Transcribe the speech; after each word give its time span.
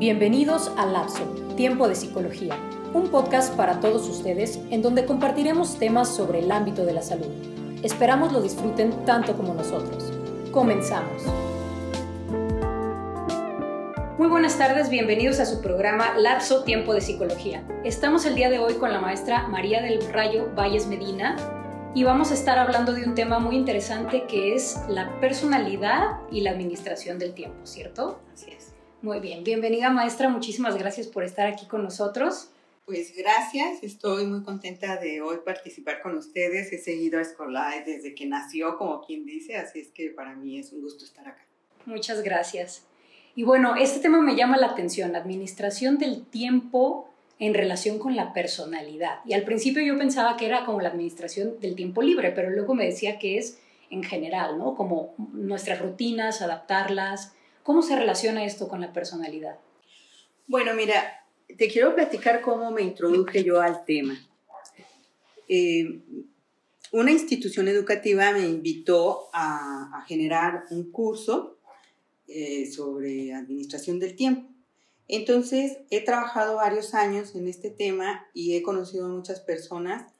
Bienvenidos 0.00 0.72
a 0.78 0.86
Lapso, 0.86 1.24
Tiempo 1.58 1.86
de 1.86 1.94
Psicología, 1.94 2.56
un 2.94 3.10
podcast 3.10 3.54
para 3.54 3.80
todos 3.80 4.08
ustedes 4.08 4.58
en 4.70 4.80
donde 4.80 5.04
compartiremos 5.04 5.78
temas 5.78 6.08
sobre 6.08 6.38
el 6.38 6.50
ámbito 6.50 6.86
de 6.86 6.94
la 6.94 7.02
salud. 7.02 7.26
Esperamos 7.82 8.32
lo 8.32 8.40
disfruten 8.40 9.04
tanto 9.04 9.36
como 9.36 9.52
nosotros. 9.52 10.10
Comenzamos. 10.52 11.22
Muy 14.16 14.28
buenas 14.28 14.56
tardes, 14.56 14.88
bienvenidos 14.88 15.38
a 15.38 15.44
su 15.44 15.60
programa 15.60 16.16
Lapso 16.16 16.64
Tiempo 16.64 16.94
de 16.94 17.02
Psicología. 17.02 17.62
Estamos 17.84 18.24
el 18.24 18.36
día 18.36 18.48
de 18.48 18.58
hoy 18.58 18.76
con 18.76 18.94
la 18.94 19.02
maestra 19.02 19.48
María 19.48 19.82
del 19.82 20.00
Rayo 20.10 20.48
Valles 20.56 20.86
Medina 20.86 21.36
y 21.94 22.04
vamos 22.04 22.30
a 22.30 22.34
estar 22.34 22.58
hablando 22.58 22.94
de 22.94 23.04
un 23.04 23.14
tema 23.14 23.38
muy 23.38 23.54
interesante 23.54 24.24
que 24.26 24.54
es 24.54 24.80
la 24.88 25.20
personalidad 25.20 26.20
y 26.30 26.40
la 26.40 26.52
administración 26.52 27.18
del 27.18 27.34
tiempo, 27.34 27.66
¿cierto? 27.66 28.22
Así 28.32 28.50
es. 28.50 28.79
Muy 29.02 29.18
bien, 29.20 29.44
bienvenida 29.44 29.88
maestra, 29.88 30.28
muchísimas 30.28 30.76
gracias 30.76 31.06
por 31.06 31.24
estar 31.24 31.46
aquí 31.46 31.64
con 31.64 31.82
nosotros. 31.82 32.50
Pues 32.84 33.16
gracias, 33.16 33.82
estoy 33.82 34.26
muy 34.26 34.42
contenta 34.42 34.98
de 34.98 35.22
hoy 35.22 35.38
participar 35.42 36.02
con 36.02 36.18
ustedes. 36.18 36.70
He 36.70 36.76
seguido 36.76 37.18
a 37.18 37.22
Escolai 37.22 37.82
desde 37.82 38.14
que 38.14 38.26
nació, 38.26 38.76
como 38.76 39.00
quien 39.00 39.24
dice, 39.24 39.56
así 39.56 39.80
es 39.80 39.88
que 39.88 40.10
para 40.10 40.36
mí 40.36 40.58
es 40.58 40.70
un 40.72 40.82
gusto 40.82 41.06
estar 41.06 41.26
acá. 41.26 41.46
Muchas 41.86 42.22
gracias. 42.22 42.84
Y 43.34 43.42
bueno, 43.42 43.74
este 43.74 44.00
tema 44.00 44.20
me 44.20 44.36
llama 44.36 44.58
la 44.58 44.66
atención, 44.66 45.16
administración 45.16 45.96
del 45.96 46.26
tiempo 46.26 47.08
en 47.38 47.54
relación 47.54 47.98
con 47.98 48.16
la 48.16 48.34
personalidad. 48.34 49.20
Y 49.24 49.32
al 49.32 49.44
principio 49.44 49.82
yo 49.82 49.96
pensaba 49.96 50.36
que 50.36 50.44
era 50.44 50.66
como 50.66 50.82
la 50.82 50.90
administración 50.90 51.58
del 51.58 51.74
tiempo 51.74 52.02
libre, 52.02 52.32
pero 52.32 52.50
luego 52.50 52.74
me 52.74 52.84
decía 52.84 53.18
que 53.18 53.38
es 53.38 53.60
en 53.88 54.02
general, 54.02 54.58
¿no? 54.58 54.74
Como 54.74 55.14
nuestras 55.32 55.80
rutinas, 55.80 56.42
adaptarlas, 56.42 57.32
¿Cómo 57.70 57.82
se 57.82 57.94
relaciona 57.94 58.44
esto 58.44 58.66
con 58.66 58.80
la 58.80 58.92
personalidad? 58.92 59.56
Bueno, 60.48 60.74
mira, 60.74 61.24
te 61.56 61.68
quiero 61.68 61.94
platicar 61.94 62.40
cómo 62.40 62.72
me 62.72 62.82
introduje 62.82 63.44
yo 63.44 63.60
al 63.60 63.84
tema. 63.84 64.20
Eh, 65.46 66.00
una 66.90 67.12
institución 67.12 67.68
educativa 67.68 68.32
me 68.32 68.40
invitó 68.40 69.30
a, 69.32 70.04
generar 70.08 70.64
un 70.70 70.90
curso 70.90 71.58
eh, 72.26 72.68
sobre 72.72 73.32
administración 73.34 74.00
del 74.00 74.16
tiempo. 74.16 74.50
Entonces, 75.06 75.78
he 75.90 76.04
trabajado 76.04 76.56
varios 76.56 76.92
años 76.92 77.36
en 77.36 77.46
este 77.46 77.70
tema 77.70 78.26
y 78.34 78.56
he 78.56 78.62
conocido 78.64 79.06
a 79.06 79.10
muchas 79.10 79.38
personas 79.38 80.12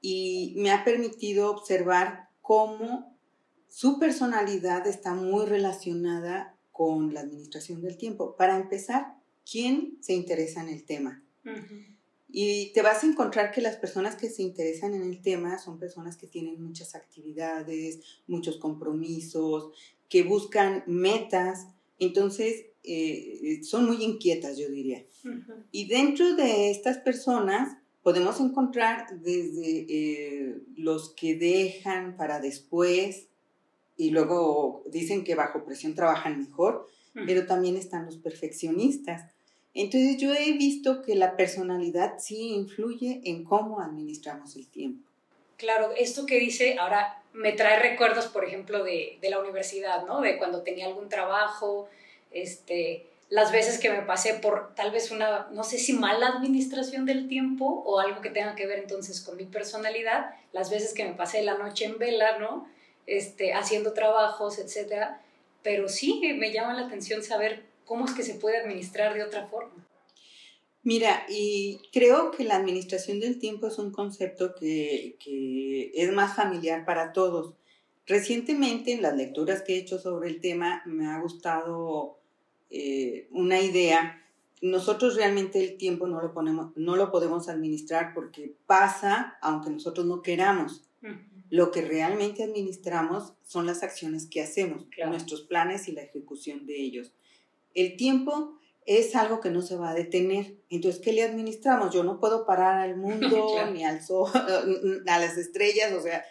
y 0.00 0.54
me 0.58 0.70
ha 0.70 0.84
permitido 0.84 1.50
observar 1.50 2.28
cómo 2.40 3.18
su 3.66 3.98
personalidad 3.98 4.86
está 4.86 5.14
muy 5.14 5.44
relacionada 5.44 6.54
con 6.78 7.12
la 7.12 7.22
administración 7.22 7.82
del 7.82 7.96
tiempo. 7.96 8.36
Para 8.36 8.56
empezar, 8.56 9.16
¿quién 9.50 9.98
se 10.00 10.14
interesa 10.14 10.62
en 10.62 10.68
el 10.68 10.84
tema? 10.84 11.24
Y 12.28 12.72
te 12.72 12.82
vas 12.82 13.02
a 13.02 13.08
encontrar 13.08 13.50
que 13.50 13.60
las 13.60 13.74
personas 13.74 14.14
que 14.14 14.30
se 14.30 14.42
interesan 14.42 14.94
en 14.94 15.02
el 15.02 15.20
tema 15.20 15.58
son 15.58 15.80
personas 15.80 16.16
que 16.16 16.28
tienen 16.28 16.62
muchas 16.62 16.94
actividades, 16.94 17.98
muchos 18.28 18.58
compromisos, 18.58 19.72
que 20.08 20.22
buscan 20.22 20.84
metas, 20.86 21.66
entonces 21.98 22.66
eh, 22.84 23.60
son 23.64 23.86
muy 23.86 24.04
inquietas, 24.04 24.56
yo 24.56 24.68
diría. 24.68 25.04
Y 25.72 25.88
dentro 25.88 26.36
de 26.36 26.70
estas 26.70 26.98
personas 26.98 27.76
podemos 28.04 28.38
encontrar 28.38 29.20
desde 29.20 29.86
eh, 29.88 30.60
los 30.76 31.12
que 31.16 31.34
dejan 31.34 32.16
para 32.16 32.38
después, 32.38 33.27
y 33.98 34.10
luego 34.10 34.84
dicen 34.86 35.24
que 35.24 35.34
bajo 35.34 35.64
presión 35.64 35.94
trabajan 35.94 36.38
mejor, 36.38 36.88
pero 37.26 37.46
también 37.46 37.76
están 37.76 38.06
los 38.06 38.16
perfeccionistas. 38.16 39.32
Entonces 39.74 40.16
yo 40.18 40.32
he 40.32 40.52
visto 40.52 41.02
que 41.02 41.16
la 41.16 41.36
personalidad 41.36 42.14
sí 42.18 42.52
influye 42.54 43.20
en 43.24 43.42
cómo 43.42 43.80
administramos 43.80 44.54
el 44.54 44.68
tiempo. 44.68 45.10
Claro, 45.56 45.90
esto 45.96 46.26
que 46.26 46.38
dice 46.38 46.78
ahora 46.78 47.20
me 47.32 47.52
trae 47.52 47.80
recuerdos, 47.80 48.26
por 48.26 48.44
ejemplo, 48.44 48.84
de, 48.84 49.18
de 49.20 49.30
la 49.30 49.40
universidad, 49.40 50.06
¿no? 50.06 50.20
De 50.20 50.38
cuando 50.38 50.62
tenía 50.62 50.86
algún 50.86 51.08
trabajo, 51.08 51.88
este, 52.30 53.06
las 53.30 53.50
veces 53.50 53.78
que 53.80 53.90
me 53.90 54.02
pasé 54.02 54.34
por 54.34 54.74
tal 54.76 54.92
vez 54.92 55.10
una, 55.10 55.48
no 55.50 55.64
sé 55.64 55.78
si 55.78 55.92
mala 55.92 56.28
administración 56.28 57.04
del 57.04 57.28
tiempo 57.28 57.82
o 57.84 57.98
algo 57.98 58.20
que 58.20 58.30
tenga 58.30 58.54
que 58.54 58.66
ver 58.66 58.78
entonces 58.78 59.20
con 59.20 59.36
mi 59.36 59.44
personalidad, 59.44 60.30
las 60.52 60.70
veces 60.70 60.94
que 60.94 61.04
me 61.04 61.14
pasé 61.14 61.42
la 61.42 61.58
noche 61.58 61.84
en 61.84 61.98
vela, 61.98 62.38
¿no? 62.38 62.68
Este, 63.08 63.54
haciendo 63.54 63.94
trabajos, 63.94 64.58
etcétera. 64.58 65.22
Pero 65.62 65.88
sí 65.88 66.20
me 66.38 66.52
llama 66.52 66.74
la 66.74 66.86
atención 66.86 67.22
saber 67.22 67.64
cómo 67.84 68.04
es 68.04 68.12
que 68.12 68.22
se 68.22 68.34
puede 68.34 68.58
administrar 68.58 69.14
de 69.14 69.24
otra 69.24 69.46
forma. 69.48 69.88
Mira, 70.82 71.24
y 71.28 71.80
creo 71.92 72.30
que 72.30 72.44
la 72.44 72.56
administración 72.56 73.18
del 73.18 73.38
tiempo 73.38 73.66
es 73.66 73.78
un 73.78 73.90
concepto 73.90 74.54
que, 74.54 75.18
es 75.94 76.12
más 76.12 76.36
familiar 76.36 76.84
para 76.84 77.12
todos. 77.12 77.54
Recientemente, 78.06 78.92
en 78.92 79.02
las 79.02 79.16
lecturas 79.16 79.62
que 79.62 79.74
he 79.74 79.78
hecho 79.78 79.98
sobre 79.98 80.28
el 80.28 80.40
tema, 80.40 80.82
me 80.86 81.06
ha 81.06 81.20
gustado 81.20 82.18
eh, 82.70 83.26
una 83.32 83.60
idea. 83.60 84.22
Nosotros 84.62 85.16
realmente 85.16 85.62
el 85.62 85.76
tiempo 85.76 86.06
no 86.06 86.22
lo, 86.22 86.32
ponemos, 86.32 86.72
no 86.76 86.96
lo 86.96 87.10
podemos 87.10 87.48
administrar 87.48 88.12
porque 88.14 88.54
pasa 88.66 89.38
aunque 89.42 89.70
nosotros 89.70 90.06
no 90.06 90.22
queramos. 90.22 90.84
Lo 91.50 91.70
que 91.70 91.82
realmente 91.82 92.42
administramos 92.42 93.34
son 93.42 93.66
las 93.66 93.82
acciones 93.82 94.26
que 94.26 94.42
hacemos, 94.42 94.86
nuestros 95.06 95.42
planes 95.42 95.88
y 95.88 95.92
la 95.92 96.02
ejecución 96.02 96.66
de 96.66 96.76
ellos. 96.80 97.12
El 97.74 97.96
tiempo 97.96 98.58
es 98.88 99.14
algo 99.14 99.40
que 99.40 99.50
no 99.50 99.60
se 99.60 99.76
va 99.76 99.90
a 99.90 99.94
detener. 99.94 100.56
Entonces, 100.70 101.00
¿qué 101.02 101.12
le 101.12 101.22
administramos? 101.22 101.92
Yo 101.92 102.04
no 102.04 102.20
puedo 102.20 102.46
parar 102.46 102.78
al 102.78 102.96
mundo, 102.98 103.48
ni 103.72 103.84
al 103.84 104.02
sol, 104.02 104.30
a 105.06 105.18
las 105.18 105.36
estrellas, 105.36 105.92
o 105.92 106.00
sea, 106.00 106.24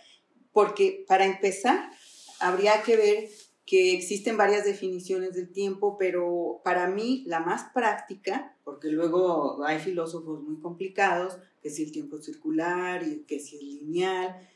porque 0.51 1.05
para 1.07 1.25
empezar, 1.25 1.91
habría 2.39 2.81
que 2.81 2.95
ver 2.95 3.29
que 3.67 3.93
existen 3.93 4.37
varias 4.37 4.63
definiciones 4.63 5.33
del 5.33 5.51
tiempo, 5.51 5.97
pero 5.97 6.61
para 6.63 6.87
mí 6.87 7.23
la 7.27 7.41
más 7.41 7.65
práctica, 7.73 8.55
porque 8.63 8.87
luego 8.87 9.63
hay 9.63 9.77
filósofos 9.79 10.41
muy 10.41 10.59
complicados, 10.59 11.37
que 11.61 11.69
si 11.69 11.83
el 11.83 11.91
tiempo 11.91 12.17
es 12.17 12.25
circular 12.25 13.05
y 13.05 13.25
que 13.27 13.39
si 13.39 13.57
es 13.57 13.61
lineal, 13.61 14.49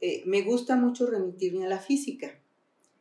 eh, 0.00 0.22
me 0.26 0.42
gusta 0.42 0.76
mucho 0.76 1.06
remitirme 1.06 1.64
a 1.64 1.68
la 1.68 1.78
física. 1.78 2.40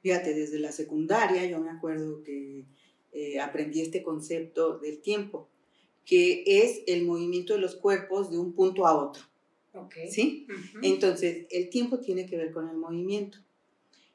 Fíjate, 0.01 0.33
desde 0.33 0.59
la 0.59 0.71
secundaria 0.71 1.45
yo 1.45 1.59
me 1.59 1.71
acuerdo 1.71 2.21
que 2.23 2.65
eh, 3.11 3.39
aprendí 3.39 3.81
este 3.81 4.03
concepto 4.03 4.77
del 4.77 5.01
tiempo, 5.01 5.49
que 6.05 6.43
es 6.45 6.83
el 6.87 7.05
movimiento 7.05 7.53
de 7.53 7.59
los 7.59 7.75
cuerpos 7.75 8.29
de 8.29 8.37
un 8.37 8.53
punto 8.53 8.85
a 8.85 8.95
otro. 8.95 9.23
¿Sí? 10.09 10.47
Entonces, 10.81 11.47
el 11.49 11.69
tiempo 11.69 11.99
tiene 11.99 12.25
que 12.25 12.37
ver 12.37 12.51
con 12.51 12.69
el 12.69 12.77
movimiento. 12.77 13.39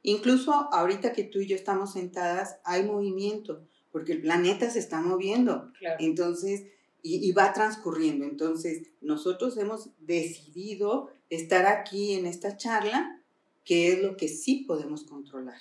Incluso 0.03 0.53
ahorita 0.73 1.13
que 1.13 1.25
tú 1.25 1.41
y 1.41 1.47
yo 1.47 1.57
estamos 1.57 1.93
sentadas, 1.93 2.61
hay 2.65 2.85
movimiento, 2.85 3.67
porque 3.93 4.13
el 4.13 4.23
planeta 4.23 4.71
se 4.71 4.79
está 4.79 5.03
moviendo. 5.03 5.71
Entonces, 5.99 6.65
y, 7.03 7.33
va 7.33 7.53
transcurriendo. 7.53 8.25
Entonces, 8.25 8.89
nosotros 9.01 9.57
hemos 9.57 9.91
decidido 9.99 11.11
estar 11.29 11.67
aquí 11.67 12.15
en 12.15 12.27
esta 12.27 12.57
charla, 12.57 13.21
que 13.65 13.93
es 13.93 14.03
lo 14.03 14.17
que 14.17 14.29
sí 14.29 14.65
podemos 14.67 15.05
controlar. 15.05 15.61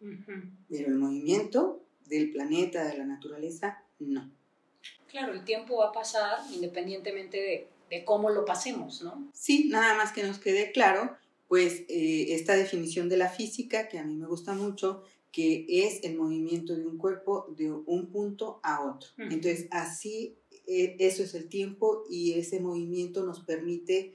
Pero 0.00 0.88
el 0.88 0.94
movimiento 0.94 1.82
del 2.06 2.30
planeta, 2.30 2.84
de 2.86 2.98
la 2.98 3.04
naturaleza, 3.04 3.82
no. 3.98 4.30
Claro, 5.08 5.32
el 5.32 5.44
tiempo 5.44 5.78
va 5.78 5.88
a 5.88 5.92
pasar 5.92 6.38
independientemente 6.54 7.68
de, 7.90 8.04
cómo 8.04 8.30
lo 8.30 8.44
pasemos, 8.44 9.02
¿no? 9.02 9.30
Sí, 9.32 9.68
nada 9.68 9.96
más 9.96 10.12
que 10.12 10.22
nos 10.22 10.38
quede 10.38 10.72
claro, 10.72 11.16
pues 11.48 11.84
eh, 11.88 12.34
esta 12.34 12.54
definición 12.54 13.08
de 13.08 13.16
la 13.16 13.30
física, 13.30 13.88
que 13.88 13.98
a 13.98 14.04
mí 14.04 14.14
me 14.14 14.26
gusta 14.26 14.52
mucho, 14.52 15.02
que 15.32 15.66
es 15.68 16.04
el 16.04 16.16
movimiento 16.16 16.74
de 16.74 16.86
un 16.86 16.98
cuerpo 16.98 17.46
de 17.56 17.70
un 17.70 18.06
punto 18.06 18.60
a 18.62 18.84
otro. 18.84 19.10
Entonces, 19.18 19.68
así 19.70 20.36
eso 20.68 21.22
es 21.22 21.34
el 21.34 21.48
tiempo 21.48 22.04
y 22.10 22.34
ese 22.34 22.60
movimiento 22.60 23.24
nos 23.24 23.40
permite 23.40 24.14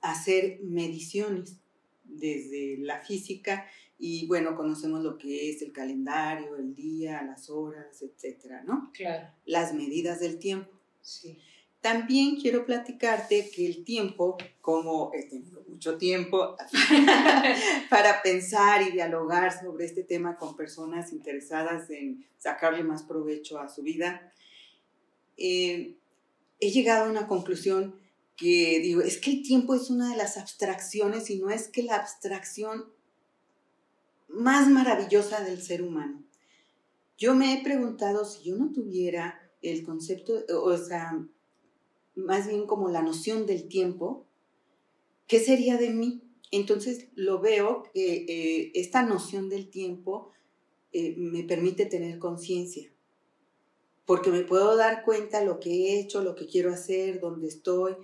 hacer 0.00 0.60
mediciones 0.62 1.56
desde 2.04 2.76
la 2.78 3.00
física 3.00 3.66
y 3.98 4.26
bueno, 4.26 4.54
conocemos 4.54 5.02
lo 5.02 5.16
que 5.16 5.50
es 5.50 5.62
el 5.62 5.72
calendario, 5.72 6.56
el 6.56 6.74
día, 6.74 7.22
las 7.22 7.48
horas, 7.48 8.02
etcétera, 8.02 8.62
¿no? 8.64 8.90
Claro. 8.92 9.28
Las 9.46 9.72
medidas 9.72 10.20
del 10.20 10.38
tiempo. 10.38 10.70
Sí. 11.00 11.38
También 11.80 12.36
quiero 12.36 12.64
platicarte 12.64 13.50
que 13.54 13.66
el 13.66 13.84
tiempo, 13.84 14.36
como 14.60 15.10
he 15.14 15.24
tenido 15.24 15.62
mucho 15.68 15.96
tiempo 15.96 16.56
para 17.90 18.22
pensar 18.22 18.82
y 18.82 18.90
dialogar 18.90 19.58
sobre 19.58 19.84
este 19.84 20.02
tema 20.02 20.36
con 20.36 20.56
personas 20.56 21.12
interesadas 21.12 21.90
en 21.90 22.26
sacarle 22.38 22.82
más 22.82 23.02
provecho 23.02 23.58
a 23.58 23.68
su 23.68 23.82
vida, 23.82 24.32
eh, 25.36 25.96
he 26.60 26.70
llegado 26.70 27.06
a 27.06 27.10
una 27.10 27.26
conclusión 27.26 27.94
que 28.36 28.80
digo, 28.80 29.00
es 29.00 29.18
que 29.18 29.30
el 29.30 29.42
tiempo 29.42 29.74
es 29.74 29.90
una 29.90 30.10
de 30.10 30.16
las 30.16 30.36
abstracciones 30.36 31.30
y 31.30 31.38
no 31.38 31.50
es 31.50 31.68
que 31.68 31.82
la 31.82 31.96
abstracción 31.96 32.86
más 34.28 34.68
maravillosa 34.68 35.44
del 35.44 35.62
ser 35.62 35.82
humano. 35.82 36.22
Yo 37.16 37.34
me 37.34 37.54
he 37.54 37.62
preguntado 37.62 38.24
si 38.24 38.50
yo 38.50 38.56
no 38.56 38.72
tuviera 38.72 39.40
el 39.62 39.84
concepto, 39.84 40.44
o 40.48 40.76
sea, 40.76 41.26
más 42.16 42.48
bien 42.48 42.66
como 42.66 42.88
la 42.88 43.02
noción 43.02 43.46
del 43.46 43.68
tiempo, 43.68 44.26
¿qué 45.26 45.38
sería 45.38 45.76
de 45.76 45.90
mí? 45.90 46.22
Entonces 46.50 47.08
lo 47.14 47.40
veo 47.40 47.84
que 47.92 48.24
eh, 48.28 48.72
esta 48.74 49.02
noción 49.02 49.48
del 49.48 49.70
tiempo 49.70 50.30
eh, 50.92 51.14
me 51.16 51.42
permite 51.44 51.86
tener 51.86 52.18
conciencia, 52.18 52.90
porque 54.06 54.30
me 54.30 54.42
puedo 54.42 54.76
dar 54.76 55.02
cuenta 55.04 55.44
lo 55.44 55.60
que 55.60 55.70
he 55.70 56.00
hecho, 56.00 56.22
lo 56.22 56.34
que 56.34 56.46
quiero 56.46 56.72
hacer, 56.72 57.20
dónde 57.20 57.48
estoy. 57.48 57.96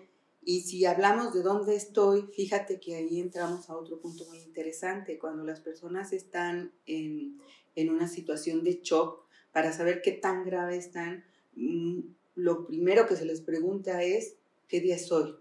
Y 0.42 0.62
si 0.62 0.86
hablamos 0.86 1.34
de 1.34 1.42
dónde 1.42 1.76
estoy, 1.76 2.22
fíjate 2.34 2.80
que 2.80 2.96
ahí 2.96 3.20
entramos 3.20 3.68
a 3.68 3.76
otro 3.76 4.00
punto 4.00 4.24
muy 4.26 4.38
interesante. 4.38 5.18
Cuando 5.18 5.44
las 5.44 5.60
personas 5.60 6.12
están 6.12 6.72
en, 6.86 7.38
en 7.74 7.90
una 7.90 8.08
situación 8.08 8.64
de 8.64 8.80
shock, 8.82 9.20
para 9.52 9.72
saber 9.72 10.00
qué 10.02 10.12
tan 10.12 10.44
grave 10.44 10.76
están, 10.76 11.24
mm, 11.54 12.00
lo 12.36 12.66
primero 12.66 13.06
que 13.06 13.16
se 13.16 13.24
les 13.24 13.40
pregunta 13.40 14.02
es, 14.02 14.36
¿qué 14.68 14.80
día 14.80 14.98
soy? 14.98 15.34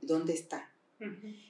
¿Dónde 0.00 0.34
está? 0.34 0.72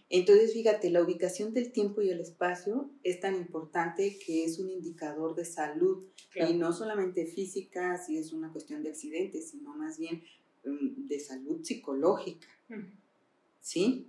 Entonces, 0.08 0.52
fíjate, 0.52 0.90
la 0.90 1.02
ubicación 1.02 1.52
del 1.54 1.70
tiempo 1.70 2.02
y 2.02 2.10
el 2.10 2.20
espacio 2.20 2.90
es 3.02 3.20
tan 3.20 3.36
importante 3.36 4.18
que 4.18 4.44
es 4.44 4.58
un 4.58 4.70
indicador 4.70 5.34
de 5.34 5.44
salud 5.44 6.04
y 6.34 6.54
no 6.54 6.72
solamente 6.72 7.26
física, 7.26 7.96
si 7.98 8.18
es 8.18 8.32
una 8.32 8.52
cuestión 8.52 8.82
de 8.82 8.90
accidentes, 8.90 9.50
sino 9.50 9.74
más 9.74 9.98
bien 9.98 10.22
mm, 10.64 11.06
de 11.06 11.20
salud 11.20 11.64
psicológica. 11.64 12.48
¿Sí? 13.60 14.08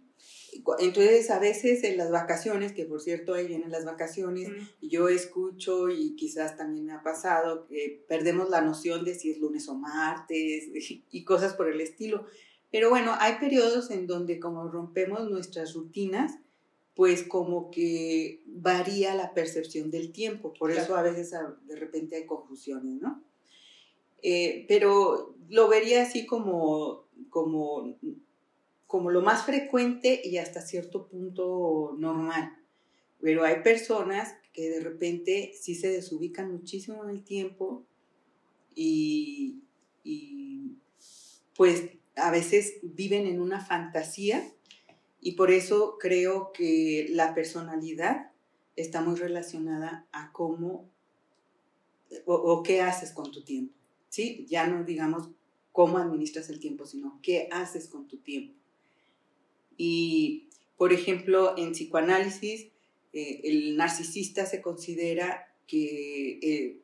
Entonces, 0.79 1.29
a 1.29 1.39
veces 1.39 1.83
en 1.83 1.97
las 1.97 2.11
vacaciones, 2.11 2.73
que 2.73 2.85
por 2.85 3.01
cierto 3.01 3.33
ahí 3.33 3.47
vienen 3.47 3.71
las 3.71 3.85
vacaciones, 3.85 4.49
yo 4.81 5.09
escucho 5.09 5.89
y 5.89 6.15
quizás 6.15 6.57
también 6.57 6.85
me 6.85 6.93
ha 6.93 7.03
pasado 7.03 7.67
que 7.67 8.03
perdemos 8.07 8.49
la 8.49 8.61
noción 8.61 9.05
de 9.05 9.13
si 9.13 9.31
es 9.31 9.39
lunes 9.39 9.67
o 9.69 9.75
martes 9.75 10.69
y 11.11 11.23
cosas 11.23 11.53
por 11.53 11.69
el 11.69 11.81
estilo. 11.81 12.25
Pero 12.71 12.89
bueno, 12.89 13.13
hay 13.19 13.35
periodos 13.39 13.91
en 13.91 14.07
donde 14.07 14.39
como 14.39 14.67
rompemos 14.67 15.29
nuestras 15.29 15.73
rutinas, 15.73 16.39
pues 16.95 17.23
como 17.23 17.69
que 17.71 18.41
varía 18.45 19.15
la 19.15 19.33
percepción 19.33 19.91
del 19.91 20.11
tiempo. 20.11 20.53
Por 20.53 20.71
eso 20.71 20.95
a 20.95 21.01
veces 21.01 21.31
de 21.67 21.75
repente 21.75 22.15
hay 22.15 22.25
confusiones, 22.25 23.01
¿no? 23.01 23.23
Eh, 24.23 24.65
pero 24.67 25.35
lo 25.47 25.67
vería 25.67 26.01
así 26.01 26.25
como, 26.25 27.05
como 27.29 27.95
como 28.87 29.11
lo 29.11 29.21
más 29.21 29.45
frecuente 29.45 30.21
y 30.23 30.37
hasta 30.37 30.61
cierto 30.61 31.07
punto 31.07 31.95
normal. 31.99 32.57
Pero 33.21 33.43
hay 33.43 33.61
personas 33.61 34.33
que 34.53 34.69
de 34.69 34.79
repente 34.79 35.51
sí 35.59 35.75
se 35.75 35.89
desubican 35.89 36.51
muchísimo 36.51 37.03
en 37.03 37.09
el 37.09 37.23
tiempo 37.23 37.85
y, 38.73 39.59
pues 41.55 41.89
a 42.17 42.31
veces 42.31 42.75
viven 42.81 43.27
en 43.27 43.41
una 43.41 43.63
fantasía 43.63 44.51
y 45.21 45.33
por 45.33 45.51
eso 45.51 45.97
creo 45.99 46.51
que 46.51 47.07
la 47.09 47.33
personalidad 47.33 48.31
está 48.75 49.01
muy 49.01 49.15
relacionada 49.15 50.07
a 50.11 50.31
cómo 50.31 50.89
o, 52.25 52.35
o, 52.35 52.63
qué 52.63 52.81
haces 52.81 53.11
con 53.11 53.31
tu 53.31 53.43
tiempo. 53.43 53.73
¿sí? 54.09 54.45
Ya 54.47 54.67
no 54.67 54.83
digamos 54.83 55.29
cómo 55.71 55.97
administras 55.97 56.49
el 56.49 56.59
tiempo, 56.59 56.85
sino 56.85 57.19
qué 57.21 57.49
haces 57.51 57.87
con 57.87 58.07
tu 58.07 58.17
tiempo. 58.17 58.53
Y, 59.77 60.47
por 60.77 60.91
ejemplo, 60.91 61.55
en 61.57 61.73
psicoanálisis, 61.73 62.67
eh, 63.13 63.41
el 63.43 63.77
narcisista 63.77 64.45
se 64.45 64.61
considera 64.61 65.53
que 65.67 66.39
eh, 66.41 66.81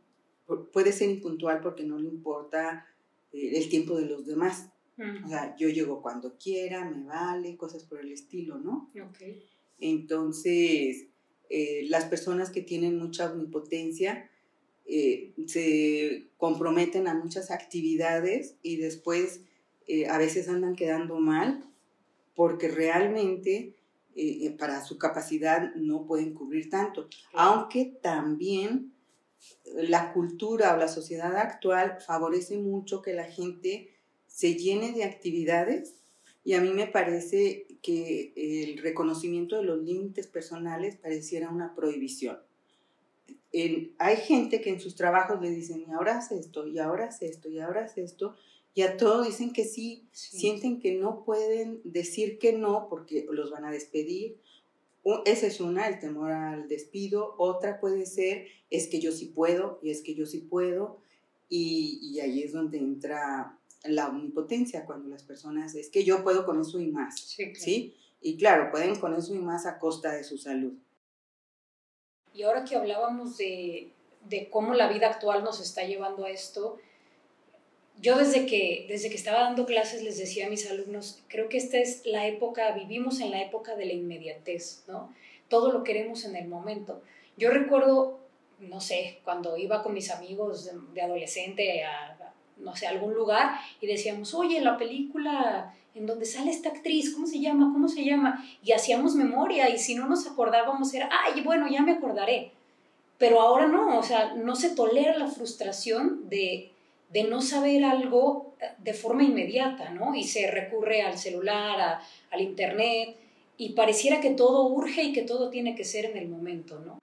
puede 0.72 0.92
ser 0.92 1.10
impuntual 1.10 1.62
porque 1.62 1.84
no 1.84 1.98
le 1.98 2.08
importa 2.10 2.86
eh, 3.32 3.54
el 3.56 3.70
tiempo 3.70 3.98
de 3.98 4.06
los 4.06 4.26
demás. 4.26 4.70
O 4.98 5.28
sea, 5.28 5.56
yo 5.57 5.69
llego 5.69 6.01
cuando 6.01 6.38
quiera, 6.38 6.86
me 6.86 7.04
vale, 7.04 7.57
cosas 7.57 7.84
por 7.84 8.00
el 8.00 8.12
estilo, 8.12 8.60
¿no? 8.60 8.92
Entonces, 9.80 11.07
las 11.90 12.06
personas 12.06 12.51
que 12.51 12.62
tienen 12.62 12.98
mucha 12.98 13.31
omnipotencia 13.31 14.30
se 14.86 16.28
comprometen 16.38 17.07
a 17.07 17.16
muchas 17.16 17.50
actividades 17.50 18.56
y 18.62 18.78
después 18.78 19.42
a 20.10 20.18
veces 20.18 20.48
andan 20.48 20.75
quedando 20.75 21.19
mal 21.19 21.63
porque 22.36 22.68
realmente 22.68 23.75
eh, 24.16 24.46
eh, 24.46 24.51
para 24.51 24.84
su 24.84 24.98
capacidad 24.98 25.74
no 25.75 26.06
pueden 26.06 26.34
cubrir 26.34 26.69
tanto. 26.69 27.07
Aunque 27.34 27.98
también 28.01 28.94
la 29.66 30.13
cultura 30.13 30.74
o 30.74 30.78
la 30.78 30.88
sociedad 30.88 31.36
actual 31.38 31.98
favorece 32.06 32.57
mucho 32.57 33.01
que 33.01 33.13
la 33.13 33.25
gente 33.25 33.93
se 34.34 34.56
llene 34.56 34.94
de 34.94 35.04
actividades 35.04 35.94
y 36.44 36.54
a 36.54 36.62
mí 36.62 36.70
me 36.72 36.88
parece 36.88 37.68
que 37.84 38.34
el 38.36 38.80
reconocimiento 38.80 39.58
de 39.58 39.64
los 39.64 39.84
límites 39.84 40.26
personales 40.26 40.96
pareciera 40.96 41.50
una 41.50 41.76
prohibición. 41.76 42.40
hay 44.00 44.18
gente 44.18 44.60
que 44.60 44.72
en 44.72 44.80
sus 44.80 44.96
trabajos 44.96 45.40
le 45.40 45.52
dicen, 45.52 45.86
y 45.88 45.92
ahora 45.92 46.18
haz 46.18 46.32
esto, 46.32 46.66
y 46.66 46.80
ahora 46.80 47.06
haz 47.06 47.22
esto, 47.22 47.48
y 47.48 47.60
ahora 47.60 47.86
haz 47.86 48.00
esto, 48.00 48.36
y 48.74 48.82
a 48.82 48.98
todos 48.98 49.28
dicen 49.28 49.54
que 49.54 49.66
sí, 49.66 50.08
sienten 50.12 50.80
que 50.80 50.96
no 50.96 51.24
pueden 51.24 51.80
decir 51.84 52.40
que 52.40 52.54
no 52.54 52.88
porque 52.90 53.28
los 53.30 53.52
van 53.52 53.66
a 53.66 53.72
despedir. 53.72 54.40
Esa 55.26 55.46
es 55.46 55.62
una, 55.62 55.88
el 55.88 56.00
temor 56.00 56.32
al 56.32 56.68
despido. 56.68 57.36
Otra 57.38 57.80
puede 57.80 58.08
ser, 58.08 58.48
es 58.72 58.88
que 58.88 59.00
yo 59.00 59.12
sí 59.12 59.28
puedo 59.28 59.80
y 59.84 59.92
es 59.92 60.02
que 60.02 60.16
yo 60.16 60.26
sí 60.26 60.40
puedo. 60.40 60.98
Y, 61.50 62.00
y 62.02 62.20
ahí 62.22 62.42
es 62.42 62.52
donde 62.52 62.80
entra 62.80 63.60
la 63.84 64.08
omnipotencia, 64.08 64.86
cuando 64.86 65.10
las 65.10 65.24
personas, 65.24 65.76
es 65.76 65.90
que 65.90 66.04
yo 66.04 66.24
puedo 66.24 66.46
con 66.46 66.60
eso 66.60 66.80
y 66.80 66.88
más. 66.88 67.20
Sí, 67.20 67.54
¿sí? 67.56 67.96
Y 68.22 68.38
claro, 68.38 68.72
pueden 68.72 68.96
con 69.00 69.14
eso 69.14 69.34
y 69.36 69.40
más 69.40 69.66
a 69.66 69.80
costa 69.80 70.14
de 70.14 70.24
su 70.24 70.38
salud. 70.38 70.74
Y 72.34 72.44
ahora 72.44 72.64
que 72.64 72.76
hablábamos 72.76 73.38
de, 73.38 73.92
de 74.28 74.50
cómo 74.50 74.74
la 74.74 74.88
vida 74.88 75.08
actual 75.08 75.44
nos 75.44 75.60
está 75.60 75.84
llevando 75.84 76.26
a 76.26 76.30
esto, 76.30 76.80
yo 78.00 78.18
desde 78.18 78.46
que, 78.46 78.86
desde 78.90 79.10
que 79.10 79.16
estaba 79.16 79.42
dando 79.42 79.66
clases 79.66 80.04
les 80.04 80.18
decía 80.18 80.48
a 80.48 80.50
mis 80.50 80.70
alumnos, 80.70 81.24
creo 81.28 81.48
que 81.50 81.58
esta 81.58 81.78
es 81.78 82.06
la 82.06 82.28
época, 82.28 82.72
vivimos 82.72 83.20
en 83.20 83.32
la 83.32 83.42
época 83.42 83.76
de 83.76 83.86
la 83.86 83.94
inmediatez, 83.94 84.84
¿no? 84.88 85.13
Todo 85.48 85.72
lo 85.72 85.84
queremos 85.84 86.25
en 86.25 86.36
el 86.36 86.48
momento. 86.48 87.02
Yo 87.38 87.52
recuerdo, 87.52 88.20
no 88.60 88.82
sé, 88.82 89.20
cuando 89.24 89.58
iba 89.58 89.84
con 89.84 89.94
mis 89.94 90.10
amigos 90.10 90.72
de, 90.94 91.02
adolescente 91.02 91.84
a, 91.84 92.18
no 92.63 92.75
sé, 92.75 92.88
algún 92.88 93.13
lugar 93.13 93.60
y 93.82 93.88
decíamos, 93.88 94.34
oye, 94.34 94.62
la 94.62 94.77
película 94.77 95.74
en 95.96 96.05
donde 96.05 96.25
sale 96.25 96.50
esta 96.50 96.70
actriz, 96.70 97.13
¿cómo 97.13 97.27
se 97.27 97.39
llama? 97.39 97.72
¿Cómo 97.72 97.88
se 97.88 98.03
llama? 98.03 98.43
Y 98.63 98.72
hacíamos 98.72 99.15
memoria 99.15 99.70
y 99.70 99.77
si 99.77 99.96
no 99.96 100.08
nos 100.08 100.25
acordábamos 100.25 100.93
era, 100.93 101.10
ay, 101.25 101.41
bueno, 101.41 101.67
ya 101.70 101.82
me 101.82 101.91
acordaré. 101.91 102.51
Pero 103.20 103.39
ahora 103.41 103.67
no, 103.67 104.00
o 104.00 104.03
sea, 104.03 104.34
no 104.34 104.55
se 104.55 104.72
tolera 104.72 105.17
la 105.17 105.27
frustración 105.27 106.27
de 106.29 106.74
de 107.13 107.24
no 107.24 107.41
saber 107.41 107.86
algo 107.86 108.55
eh, 108.60 108.65
de 108.79 108.93
forma 108.93 109.24
inmediata, 109.24 109.91
¿no? 109.91 110.15
Y 110.15 110.24
se 110.24 110.50
recurre 110.50 111.03
al 111.03 111.17
celular, 111.17 112.00
al 112.32 112.41
internet, 112.41 113.15
y 113.55 113.70
pareciera 113.70 114.20
que 114.20 114.32
todo 114.32 114.67
urge 114.67 115.03
y 115.03 115.13
que 115.13 115.22
todo 115.22 115.50
tiene 115.50 115.75
que 115.75 115.84
ser 115.84 116.05
en 116.05 116.17
el 116.17 116.27
momento, 116.27 116.79
¿no? 116.79 116.98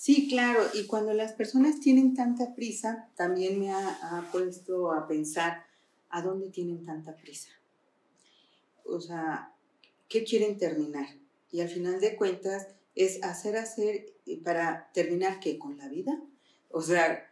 Sí, 0.00 0.28
claro, 0.28 0.62
y 0.72 0.86
cuando 0.86 1.12
las 1.12 1.34
personas 1.34 1.78
tienen 1.78 2.14
tanta 2.14 2.54
prisa, 2.54 3.10
también 3.16 3.60
me 3.60 3.70
ha, 3.70 4.26
puesto 4.32 4.92
a 4.92 5.06
pensar 5.06 5.66
a 6.08 6.22
dónde 6.22 6.48
tienen 6.48 6.86
tanta 6.86 7.14
prisa. 7.14 7.50
O 8.86 8.98
sea, 8.98 9.52
¿qué 10.08 10.24
quieren 10.24 10.56
terminar? 10.56 11.06
Y 11.52 11.60
al 11.60 11.68
final 11.68 12.00
de 12.00 12.16
cuentas 12.16 12.68
es 12.94 13.22
hacer, 13.22 13.58
hacer 13.58 14.06
para 14.42 14.90
terminar 14.94 15.38
qué, 15.38 15.58
con 15.58 15.76
la 15.76 15.88
vida. 15.88 16.18
O 16.70 16.80
sea, 16.80 17.30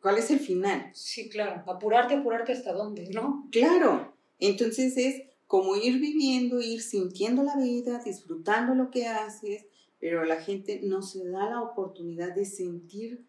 ¿Cuál 0.00 0.18
es 0.18 0.30
el 0.30 0.38
final? 0.38 0.92
Sí, 0.94 1.28
claro. 1.28 1.64
Apurarte, 1.66 2.14
apurarte 2.14 2.52
hasta 2.52 2.72
dónde, 2.72 3.08
¿no? 3.12 3.48
Claro. 3.50 4.14
Entonces 4.38 4.96
es 4.96 5.22
como 5.48 5.74
ir 5.74 5.98
viviendo, 5.98 6.60
ir 6.60 6.82
sintiendo 6.82 7.42
la 7.42 7.56
vida, 7.56 8.00
disfrutando 8.04 8.76
lo 8.76 8.92
que 8.92 9.08
haces, 9.08 9.66
pero 10.02 10.26
la 10.26 10.42
gente 10.42 10.82
no 10.82 11.00
se 11.00 11.26
da 11.30 11.48
la 11.48 11.62
oportunidad 11.62 12.34
de 12.34 12.44
sentir 12.44 13.24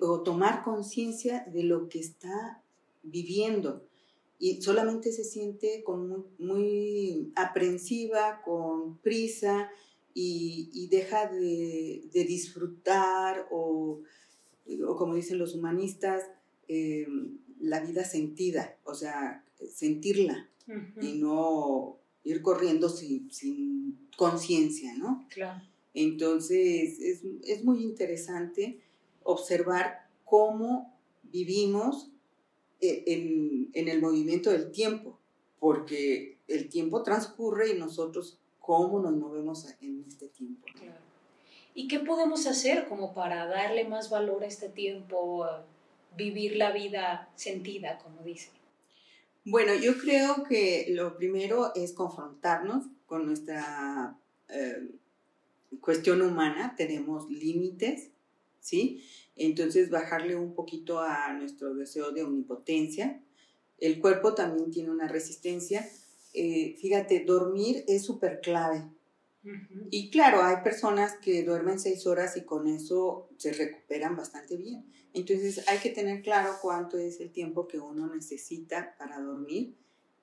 o 0.00 0.20
tomar 0.20 0.62
conciencia 0.62 1.44
de 1.52 1.64
lo 1.64 1.88
que 1.88 1.98
está 1.98 2.62
viviendo. 3.02 3.84
Y 4.38 4.62
solamente 4.62 5.10
se 5.10 5.24
siente 5.24 5.82
con 5.82 6.26
muy, 6.38 7.32
aprensiva, 7.34 8.42
con 8.44 8.98
prisa 8.98 9.70
y, 10.14 10.86
deja 10.88 11.28
de, 11.28 12.04
de 12.12 12.24
disfrutar 12.24 13.48
o 13.50 14.02
o 14.86 14.96
como 14.96 15.14
dicen 15.14 15.38
los 15.38 15.54
humanistas, 15.54 16.24
eh, 16.68 17.06
la 17.60 17.80
vida 17.80 18.04
sentida, 18.04 18.76
o 18.84 18.94
sea, 18.94 19.44
sentirla 19.72 20.48
y 21.00 21.18
no 21.18 21.98
ir 22.24 22.40
corriendo 22.42 22.88
sin, 22.88 23.28
conciencia, 24.16 24.94
¿no? 24.96 25.26
Claro. 25.30 25.62
Entonces, 25.94 26.98
es, 27.00 27.22
es, 27.42 27.64
muy 27.64 27.82
interesante 27.82 28.80
observar 29.22 30.08
cómo 30.24 30.98
vivimos 31.24 32.10
e, 32.80 33.04
en, 33.06 33.88
el 33.88 34.00
movimiento 34.00 34.50
del 34.50 34.70
tiempo, 34.70 35.18
porque 35.60 36.38
el 36.48 36.68
tiempo 36.68 37.02
transcurre 37.02 37.70
y 37.70 37.78
nosotros 37.78 38.38
cómo 38.58 39.00
nos 39.00 39.12
movemos 39.12 39.66
en 39.80 40.04
este 40.08 40.28
tiempo. 40.28 40.66
¿Y 41.74 41.88
qué 41.88 42.00
podemos 42.00 42.46
hacer 42.46 42.86
como 42.88 43.14
para 43.14 43.46
darle 43.46 43.84
más 43.86 44.10
valor 44.10 44.44
a 44.44 44.46
este 44.46 44.68
tiempo, 44.68 45.46
vivir 46.16 46.56
la 46.56 46.72
vida 46.72 47.30
sentida, 47.34 47.98
como 47.98 48.22
dice? 48.22 48.50
Bueno, 49.44 49.74
yo 49.74 49.98
creo 49.98 50.44
que 50.44 50.86
lo 50.90 51.16
primero 51.16 51.74
es 51.74 51.92
confrontarnos 51.92 52.84
con 53.06 53.26
nuestra 53.26 54.16
eh, 54.48 54.88
cuestión 55.80 56.22
humana, 56.22 56.74
tenemos 56.76 57.30
límites, 57.30 58.10
¿sí? 58.60 59.04
Entonces 59.36 59.90
bajarle 59.90 60.36
un 60.36 60.54
poquito 60.54 61.00
a 61.00 61.32
nuestro 61.32 61.74
deseo 61.74 62.12
de 62.12 62.22
omnipotencia. 62.22 63.22
El 63.78 64.00
cuerpo 64.00 64.34
también 64.34 64.70
tiene 64.70 64.90
una 64.90 65.08
resistencia. 65.08 65.88
Eh, 66.34 66.76
fíjate, 66.80 67.24
dormir 67.24 67.84
es 67.88 68.04
súper 68.04 68.40
clave. 68.40 68.84
Y 69.90 70.10
claro, 70.10 70.42
hay 70.42 70.62
personas 70.62 71.14
que 71.20 71.42
duermen 71.42 71.80
seis 71.80 72.06
horas 72.06 72.36
y 72.36 72.42
con 72.42 72.68
eso 72.68 73.28
se 73.38 73.52
recuperan 73.52 74.16
bastante 74.16 74.56
bien. 74.56 74.84
Entonces 75.14 75.68
hay 75.68 75.78
que 75.78 75.90
tener 75.90 76.22
claro 76.22 76.52
cuánto 76.62 76.96
es 76.96 77.20
el 77.20 77.32
tiempo 77.32 77.66
que 77.66 77.78
uno 77.78 78.14
necesita 78.14 78.94
para 78.98 79.20
dormir 79.20 79.74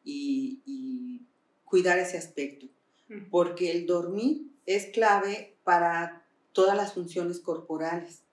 y, 0.04 1.26
cuidar 1.66 2.00
ese 2.00 2.18
aspecto. 2.18 2.66
Porque 3.32 3.72
el 3.72 3.86
dormir 3.86 4.52
es 4.66 4.88
clave 4.88 5.58
para 5.64 6.26
todas 6.54 6.78
las 6.78 6.94
funciones 6.94 7.40
corporales. 7.40 8.24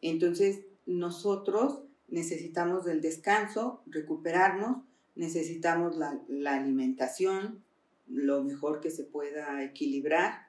Entonces 0.00 0.60
nosotros 0.86 1.82
necesitamos 2.08 2.84
del 2.84 3.00
descanso, 3.00 3.82
recuperarnos, 3.86 4.84
necesitamos 5.14 5.96
la, 5.96 6.20
la 6.28 6.56
alimentación, 6.56 7.62
lo 8.06 8.42
mejor 8.44 8.80
que 8.80 8.90
se 8.90 9.04
pueda 9.04 9.62
equilibrar, 9.64 10.48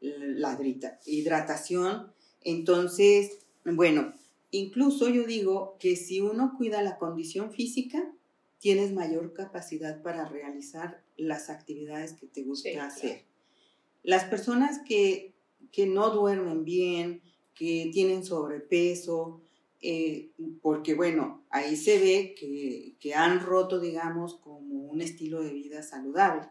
la 0.00 0.58
hidratación. 1.06 2.12
Entonces, 2.42 3.38
bueno, 3.64 4.14
Incluso 4.54 5.08
yo 5.08 5.26
digo 5.26 5.76
que 5.80 5.96
si 5.96 6.20
uno 6.20 6.54
cuida 6.56 6.80
la 6.80 6.96
condición 6.96 7.50
física, 7.50 8.13
tienes 8.64 8.94
mayor 8.94 9.34
capacidad 9.34 10.00
para 10.00 10.26
realizar 10.26 11.04
las 11.18 11.50
actividades 11.50 12.14
que 12.14 12.26
te 12.26 12.44
gusta 12.44 12.86
hacer. 12.86 13.24
Las 14.02 14.24
personas 14.24 14.80
que, 14.88 15.34
no 15.86 16.08
duermen 16.08 16.64
bien, 16.64 17.20
que 17.54 17.90
tienen 17.92 18.24
sobrepeso, 18.24 19.42
eh, 19.82 20.30
porque 20.62 20.94
bueno, 20.94 21.44
ahí 21.50 21.76
se 21.76 21.98
ve 21.98 22.34
que, 22.98 23.14
han 23.14 23.40
roto, 23.40 23.80
digamos, 23.80 24.36
como 24.36 24.86
un 24.86 25.02
estilo 25.02 25.42
de 25.42 25.52
vida 25.52 25.82
saludable. 25.82 26.48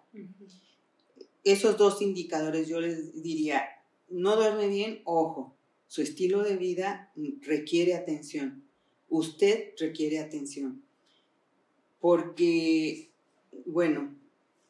Esos 1.44 1.80
dos 1.80 2.00
indicadores 2.04 2.68
yo 2.68 2.80
les 2.80 3.24
diría, 3.24 3.64
no 4.08 4.36
duerme 4.36 4.68
bien, 4.68 5.02
ojo, 5.06 5.56
su 5.88 6.04
estilo 6.04 6.44
de 6.44 6.58
vida 6.58 7.12
requiere 7.42 7.96
atención. 7.96 8.64
Usted 9.10 9.74
requiere 9.80 10.20
atención. 10.20 10.83
Porque, 12.04 13.10
bueno, 13.66 14.14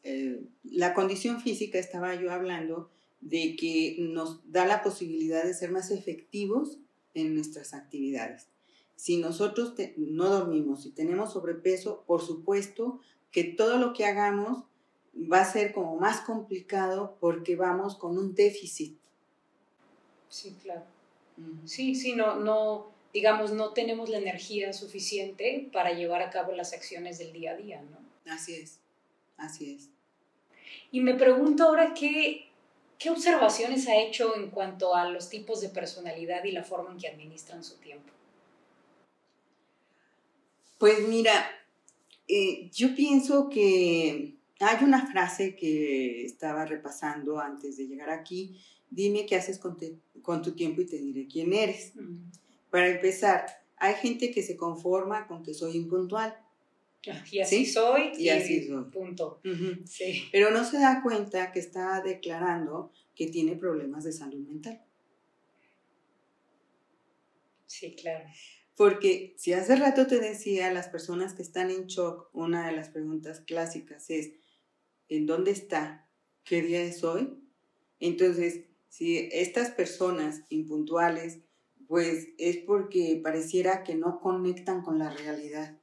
eh, 0.04 0.40
la 0.62 0.94
condición 0.94 1.40
física, 1.40 1.80
estaba 1.80 2.14
yo 2.14 2.30
hablando, 2.30 2.90
de 3.22 3.56
que 3.56 3.96
nos 3.98 4.48
da 4.52 4.64
la 4.66 4.84
posibilidad 4.84 5.42
de 5.42 5.52
ser 5.52 5.72
más 5.72 5.90
efectivos 5.90 6.78
en 7.12 7.34
nuestras 7.34 7.74
actividades. 7.74 8.46
Si 8.94 9.16
nosotros 9.16 9.74
no 9.96 10.28
dormimos 10.28 10.86
y 10.86 10.92
tenemos 10.92 11.32
sobrepeso, 11.32 12.04
por 12.06 12.22
supuesto 12.22 13.00
que 13.32 13.42
todo 13.42 13.78
lo 13.78 13.94
que 13.94 14.06
hagamos 14.06 14.62
va 15.16 15.40
a 15.40 15.52
ser 15.52 15.72
como 15.72 15.96
más 15.96 16.20
complicado 16.20 17.16
porque 17.18 17.56
vamos 17.56 17.96
con 17.96 18.16
un 18.16 18.36
déficit. 18.36 18.96
Sí, 20.28 20.54
claro. 20.62 20.84
Sí, 21.64 21.96
sí, 21.96 22.14
no, 22.14 22.36
no, 22.36 22.93
digamos, 23.14 23.52
no 23.52 23.72
tenemos 23.72 24.10
la 24.10 24.18
energía 24.18 24.72
suficiente 24.72 25.70
para 25.72 25.92
llevar 25.92 26.20
a 26.20 26.30
cabo 26.30 26.52
las 26.52 26.72
acciones 26.72 27.18
del 27.18 27.32
día 27.32 27.52
a 27.52 27.56
día, 27.56 27.82
¿no? 27.82 27.98
Así 28.30 28.54
es, 28.54 28.80
así 29.36 29.76
es. 29.76 29.88
Y 30.90 31.00
me 31.00 31.14
pregunto 31.14 31.64
ahora 31.64 31.94
qué, 31.94 32.48
qué 32.98 33.10
observaciones 33.10 33.88
ha 33.88 33.96
hecho 33.96 34.36
en 34.36 34.50
cuanto 34.50 34.94
a 34.94 35.08
los 35.08 35.30
tipos 35.30 35.60
de 35.60 35.68
personalidad 35.68 36.44
y 36.44 36.52
la 36.52 36.64
forma 36.64 36.90
en 36.90 36.98
que 36.98 37.08
administran 37.08 37.62
su 37.64 37.76
tiempo. 37.76 38.12
Pues 40.78 41.08
mira, 41.08 41.32
eh, 42.28 42.68
yo 42.72 42.94
pienso 42.94 43.48
que 43.48 44.34
hay 44.60 44.84
una 44.84 45.06
frase 45.06 45.54
que 45.54 46.24
estaba 46.24 46.64
repasando 46.64 47.38
antes 47.38 47.76
de 47.76 47.86
llegar 47.86 48.10
aquí 48.10 48.60
dime 48.94 49.26
qué 49.26 49.36
haces 49.36 49.58
con, 49.58 49.76
tu 50.42 50.52
tiempo 50.52 50.80
y 50.80 50.86
te 50.86 50.98
diré 50.98 51.26
quién 51.26 51.52
eres. 51.52 51.92
Para 52.74 52.88
empezar, 52.88 53.46
hay 53.76 53.94
gente 53.94 54.32
que 54.32 54.42
se 54.42 54.56
conforma 54.56 55.28
con 55.28 55.44
que 55.44 55.54
soy 55.54 55.76
impuntual. 55.76 56.36
Ah, 57.08 57.24
y 57.30 57.38
así 57.38 57.66
soy. 57.66 58.10
Y, 58.18 58.30
así 58.30 58.66
soy. 58.66 58.86
Punto. 58.90 59.40
sí. 59.84 60.24
Pero 60.32 60.50
no 60.50 60.64
se 60.64 60.80
da 60.80 61.00
cuenta 61.00 61.52
que 61.52 61.60
está 61.60 62.02
declarando 62.02 62.90
que 63.14 63.28
tiene 63.28 63.54
problemas 63.54 64.02
de 64.02 64.10
salud 64.10 64.44
mental. 64.44 64.82
Sí, 67.66 67.94
claro. 67.94 68.24
Porque 68.74 69.34
si 69.36 69.52
hace 69.52 69.76
rato 69.76 70.08
te 70.08 70.18
decía, 70.18 70.72
las 70.72 70.88
personas 70.88 71.32
que 71.32 71.42
están 71.42 71.70
en 71.70 71.86
shock, 71.86 72.28
una 72.32 72.66
de 72.66 72.72
las 72.72 72.88
preguntas 72.88 73.38
clásicas 73.38 74.10
es, 74.10 74.32
¿en 75.08 75.26
dónde 75.26 75.52
está? 75.52 76.08
¿Qué 76.42 76.60
día 76.60 76.82
es 76.82 77.04
hoy? 77.04 77.38
Entonces, 78.00 78.64
si 78.88 79.28
estas 79.30 79.70
personas 79.70 80.42
impuntuales, 80.48 81.38
pues 81.94 82.30
es 82.38 82.56
porque 82.56 83.20
pareciera 83.22 83.84
que 83.84 83.94
no 83.94 84.18
conectan 84.18 84.82
con 84.82 84.98
la 84.98 85.10
realidad. 85.10 85.78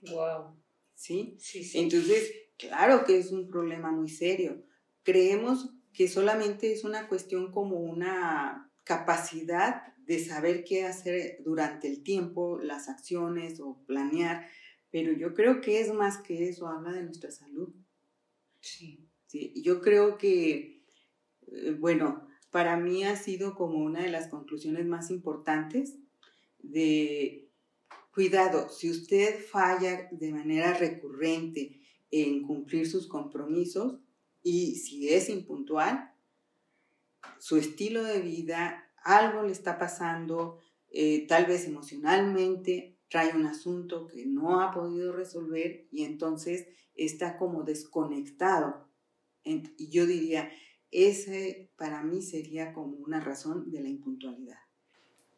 Wow. 0.00 0.56
¿Sí? 0.96 1.36
Sí, 1.38 1.62
sí. 1.62 1.78
Entonces, 1.78 2.32
claro 2.58 3.04
que 3.04 3.18
es 3.18 3.30
un 3.30 3.46
problema 3.46 3.92
muy 3.92 4.08
serio. 4.08 4.64
Creemos 5.04 5.70
que 5.92 6.08
solamente 6.08 6.72
es 6.72 6.82
una 6.82 7.06
cuestión 7.06 7.52
como 7.52 7.76
una 7.76 8.68
capacidad 8.82 9.94
de 9.98 10.18
saber 10.18 10.64
qué 10.64 10.86
hacer 10.86 11.38
durante 11.44 11.86
el 11.86 12.02
tiempo, 12.02 12.58
las 12.58 12.88
acciones 12.88 13.60
o 13.60 13.84
planear, 13.86 14.44
pero 14.90 15.12
yo 15.12 15.34
creo 15.34 15.60
que 15.60 15.80
es 15.80 15.94
más 15.94 16.18
que 16.18 16.48
eso, 16.48 16.66
habla 16.66 16.90
de 16.90 17.04
nuestra 17.04 17.30
salud. 17.30 17.72
Sí. 18.60 19.08
sí 19.28 19.52
yo 19.62 19.80
creo 19.82 20.18
que, 20.18 20.82
eh, 21.46 21.76
bueno, 21.78 22.27
para 22.50 22.76
mí 22.76 23.04
ha 23.04 23.16
sido 23.16 23.54
como 23.54 23.78
una 23.78 24.02
de 24.02 24.10
las 24.10 24.28
conclusiones 24.28 24.86
más 24.86 25.10
importantes 25.10 25.98
de 26.58 27.48
cuidado, 28.12 28.68
si 28.68 28.90
usted 28.90 29.38
falla 29.44 30.08
de 30.10 30.32
manera 30.32 30.74
recurrente 30.74 31.80
en 32.10 32.42
cumplir 32.42 32.88
sus 32.88 33.06
compromisos 33.06 34.00
y 34.42 34.76
si 34.76 35.08
es 35.08 35.28
impuntual, 35.28 36.12
su 37.38 37.56
estilo 37.56 38.02
de 38.02 38.20
vida, 38.20 38.90
algo 39.04 39.42
le 39.42 39.52
está 39.52 39.78
pasando, 39.78 40.58
eh, 40.90 41.26
tal 41.28 41.46
vez 41.46 41.66
emocionalmente, 41.66 42.98
trae 43.08 43.36
un 43.36 43.46
asunto 43.46 44.06
que 44.06 44.26
no 44.26 44.60
ha 44.60 44.72
podido 44.72 45.12
resolver 45.12 45.86
y 45.90 46.04
entonces 46.04 46.66
está 46.94 47.36
como 47.36 47.62
desconectado. 47.62 48.88
Y 49.44 49.88
yo 49.90 50.06
diría, 50.06 50.50
ese 50.90 51.70
para 51.76 52.02
mí 52.02 52.22
sería 52.22 52.72
como 52.72 52.96
una 52.96 53.20
razón 53.20 53.70
de 53.70 53.80
la 53.80 53.88
impuntualidad. 53.88 54.58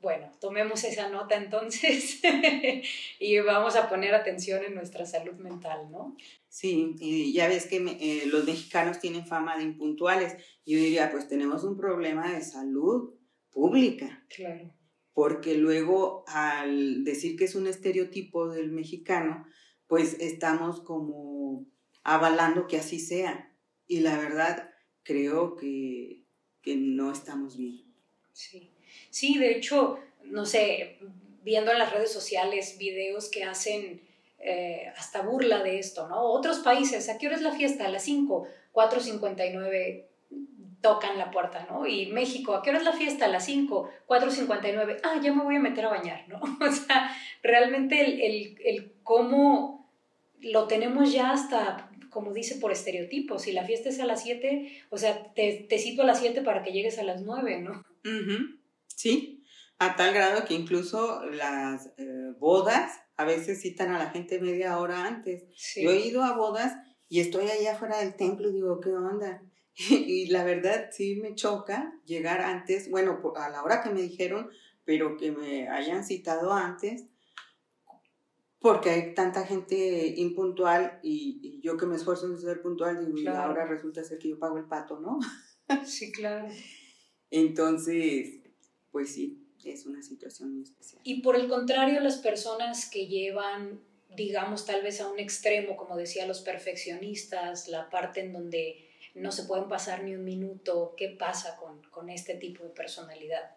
Bueno, 0.00 0.32
tomemos 0.40 0.82
esa 0.84 1.10
nota 1.10 1.36
entonces 1.36 2.22
y 3.20 3.38
vamos 3.40 3.76
a 3.76 3.90
poner 3.90 4.14
atención 4.14 4.64
en 4.64 4.74
nuestra 4.74 5.04
salud 5.04 5.34
mental, 5.34 5.90
¿no? 5.90 6.16
Sí, 6.48 6.96
y 6.98 7.34
ya 7.34 7.48
ves 7.48 7.66
que 7.66 7.76
eh, 7.76 8.26
los 8.26 8.46
mexicanos 8.46 8.98
tienen 8.98 9.26
fama 9.26 9.58
de 9.58 9.64
impuntuales. 9.64 10.42
Yo 10.64 10.78
diría, 10.78 11.10
pues 11.10 11.28
tenemos 11.28 11.64
un 11.64 11.76
problema 11.76 12.32
de 12.32 12.40
salud 12.40 13.14
pública. 13.50 14.24
Claro. 14.34 14.72
Porque 15.12 15.54
luego 15.54 16.24
al 16.28 17.04
decir 17.04 17.36
que 17.36 17.44
es 17.44 17.54
un 17.54 17.66
estereotipo 17.66 18.48
del 18.48 18.72
mexicano, 18.72 19.44
pues 19.86 20.16
estamos 20.18 20.80
como 20.80 21.66
avalando 22.04 22.66
que 22.66 22.78
así 22.78 22.98
sea. 22.98 23.54
Y 23.86 24.00
la 24.00 24.16
verdad, 24.16 24.69
creo 25.02 25.56
que, 25.56 26.24
no 26.66 27.10
estamos 27.10 27.56
bien. 27.56 27.82
Sí. 28.32 28.70
sí, 29.10 29.38
de 29.38 29.56
hecho, 29.56 29.98
no 30.24 30.46
sé, 30.46 30.98
viendo 31.42 31.72
en 31.72 31.78
las 31.78 31.92
redes 31.92 32.12
sociales 32.12 32.78
videos 32.78 33.28
que 33.28 33.44
hacen 33.44 34.00
eh, 34.38 34.92
hasta 34.96 35.22
burla 35.22 35.62
de 35.62 35.78
esto, 35.78 36.08
¿no? 36.08 36.22
Otros 36.22 36.60
países, 36.60 37.08
¿a 37.08 37.18
qué 37.18 37.26
hora 37.26 37.36
es 37.36 37.42
la 37.42 37.52
fiesta? 37.52 37.86
A 37.86 37.90
las 37.90 38.04
5, 38.04 38.46
4.59 38.72 40.06
tocan 40.80 41.18
la 41.18 41.30
puerta, 41.30 41.66
¿no? 41.70 41.86
Y 41.86 42.06
México, 42.06 42.54
¿a 42.54 42.62
qué 42.62 42.70
hora 42.70 42.78
es 42.78 42.84
la 42.84 42.92
fiesta? 42.92 43.26
A 43.26 43.28
las 43.28 43.44
5, 43.44 43.90
4.59, 44.06 45.00
ah, 45.02 45.20
ya 45.22 45.32
me 45.32 45.44
voy 45.44 45.56
a 45.56 45.60
meter 45.60 45.84
a 45.84 45.90
bañar, 45.90 46.26
¿no? 46.28 46.40
O 46.66 46.72
sea, 46.72 47.14
realmente 47.42 48.26
el, 48.26 48.58
el 48.64 48.94
cómo 49.02 49.90
lo 50.40 50.66
tenemos 50.66 51.12
ya 51.12 51.32
hasta, 51.32 51.89
como 52.10 52.32
dice, 52.32 52.56
por 52.56 52.72
estereotipos. 52.72 53.42
Si 53.42 53.52
la 53.52 53.64
fiesta 53.64 53.88
es 53.88 54.00
a 54.00 54.06
las 54.06 54.22
7, 54.22 54.84
o 54.90 54.98
sea, 54.98 55.32
te, 55.34 55.66
te 55.68 55.78
cito 55.78 56.02
a 56.02 56.06
las 56.06 56.20
7 56.20 56.42
para 56.42 56.62
que 56.62 56.72
llegues 56.72 56.98
a 56.98 57.04
las 57.04 57.22
9, 57.22 57.60
¿no? 57.60 57.84
Sí, 58.86 59.44
a 59.78 59.96
tal 59.96 60.12
grado 60.12 60.44
que 60.44 60.54
incluso 60.54 61.24
las 61.24 61.86
eh, 61.96 62.32
bodas 62.38 63.00
a 63.16 63.24
veces 63.24 63.62
citan 63.62 63.90
a 63.90 63.98
la 63.98 64.10
gente 64.10 64.40
media 64.40 64.78
hora 64.78 65.06
antes. 65.06 65.44
Yo 65.76 65.90
he 65.90 66.06
ido 66.06 66.22
a 66.22 66.36
bodas 66.36 66.74
y 67.08 67.20
estoy 67.20 67.48
allá 67.48 67.72
afuera 67.72 67.98
del 67.98 68.14
templo 68.14 68.48
y 68.48 68.52
digo, 68.52 68.80
¿qué 68.80 68.90
onda? 68.90 69.42
y 69.90 70.26
la 70.26 70.44
verdad 70.44 70.88
sí 70.90 71.16
me 71.16 71.34
choca 71.34 71.94
llegar 72.04 72.40
antes, 72.40 72.90
bueno, 72.90 73.20
a 73.36 73.48
la 73.50 73.62
hora 73.62 73.82
que 73.82 73.90
me 73.90 74.02
dijeron, 74.02 74.50
pero 74.84 75.16
que 75.16 75.32
me 75.32 75.68
hayan 75.68 76.04
citado 76.04 76.52
antes, 76.52 77.06
porque 78.60 78.90
hay 78.90 79.14
tanta 79.14 79.46
gente 79.46 80.14
impuntual 80.16 81.00
y, 81.02 81.60
yo 81.62 81.76
que 81.76 81.86
me 81.86 81.96
esfuerzo 81.96 82.26
en 82.26 82.38
ser 82.38 82.60
puntual, 82.60 83.04
digo, 83.04 83.18
y 83.18 83.26
ahora 83.26 83.64
resulta 83.66 84.04
ser 84.04 84.18
que 84.18 84.28
yo 84.28 84.38
pago 84.38 84.58
el 84.58 84.66
pato, 84.66 85.00
¿no? 85.00 85.18
Sí, 85.86 86.10
claro. 86.10 86.48
Entonces, 87.30 88.40
pues 88.90 89.14
sí, 89.14 89.46
es 89.64 89.86
una 89.86 90.02
situación 90.02 90.52
muy 90.52 90.62
especial. 90.62 91.00
Y 91.04 91.22
por 91.22 91.36
el 91.36 91.48
contrario, 91.48 92.00
las 92.00 92.18
personas 92.18 92.90
que 92.90 93.06
llevan, 93.06 93.80
digamos, 94.16 94.66
tal 94.66 94.82
vez 94.82 95.00
a 95.00 95.08
un 95.08 95.20
extremo, 95.20 95.76
como 95.76 95.96
decía 95.96 96.26
los 96.26 96.40
perfeccionistas, 96.40 97.68
la 97.68 97.88
parte 97.88 98.20
en 98.20 98.32
donde 98.32 98.90
no 99.14 99.30
se 99.30 99.44
pueden 99.44 99.68
pasar 99.68 100.02
ni 100.02 100.16
un 100.16 100.24
minuto, 100.24 100.94
¿qué 100.96 101.08
pasa 101.08 101.56
con, 101.56 102.08
este 102.10 102.34
tipo 102.34 102.64
de 102.64 102.70
personalidad? 102.70 103.54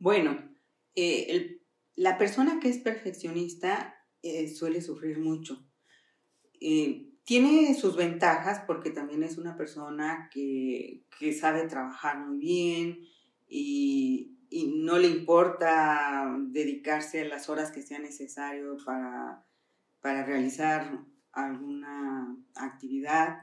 Bueno, 0.00 0.56
eh, 0.96 1.60
la 1.98 2.16
persona 2.16 2.60
que 2.60 2.68
es 2.68 2.78
perfeccionista 2.78 3.96
eh, 4.22 4.48
suele 4.48 4.80
sufrir 4.80 5.18
mucho. 5.18 5.66
Eh, 6.60 7.10
tiene 7.24 7.74
sus 7.74 7.96
ventajas 7.96 8.62
porque 8.68 8.90
también 8.90 9.24
es 9.24 9.36
una 9.36 9.56
persona 9.56 10.30
que, 10.32 11.04
que 11.18 11.32
sabe 11.32 11.66
trabajar 11.66 12.20
muy 12.20 12.38
bien 12.38 13.00
y, 13.48 14.34
no 14.50 14.98
le 14.98 15.08
importa 15.08 16.34
dedicarse 16.50 17.24
las 17.26 17.50
horas 17.50 17.70
que 17.70 17.82
sea 17.82 17.98
necesario 17.98 18.78
para, 18.84 19.44
para 20.00 20.24
realizar 20.24 21.04
alguna 21.32 22.34
actividad. 22.54 23.42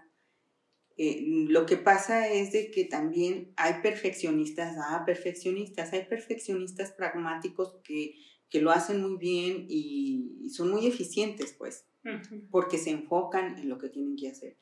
Eh, 0.97 1.23
lo 1.49 1.67
que 1.67 1.77
pasa 1.77 2.29
es 2.29 2.53
de 2.53 2.71
que 2.71 2.85
también 2.85 3.53
hay 3.57 3.81
perfeccionistas, 3.83 4.77
ah, 4.79 5.03
perfeccionistas, 5.05 5.93
hay 5.93 6.05
perfeccionistas 6.05 6.91
pragmáticos 6.91 7.75
que, 7.83 8.15
que 8.49 8.61
lo 8.61 8.71
hacen 8.71 9.01
muy 9.01 9.17
bien 9.17 9.65
y, 9.69 10.49
son 10.49 10.71
muy 10.71 10.85
eficientes, 10.85 11.53
pues, 11.57 11.85
porque 12.51 12.77
se 12.77 12.91
enfocan 12.91 13.57
en 13.57 13.67
lo 13.67 13.77
que 13.77 13.89
tienen 13.89 14.15
que 14.15 14.29
hacer. 14.29 14.57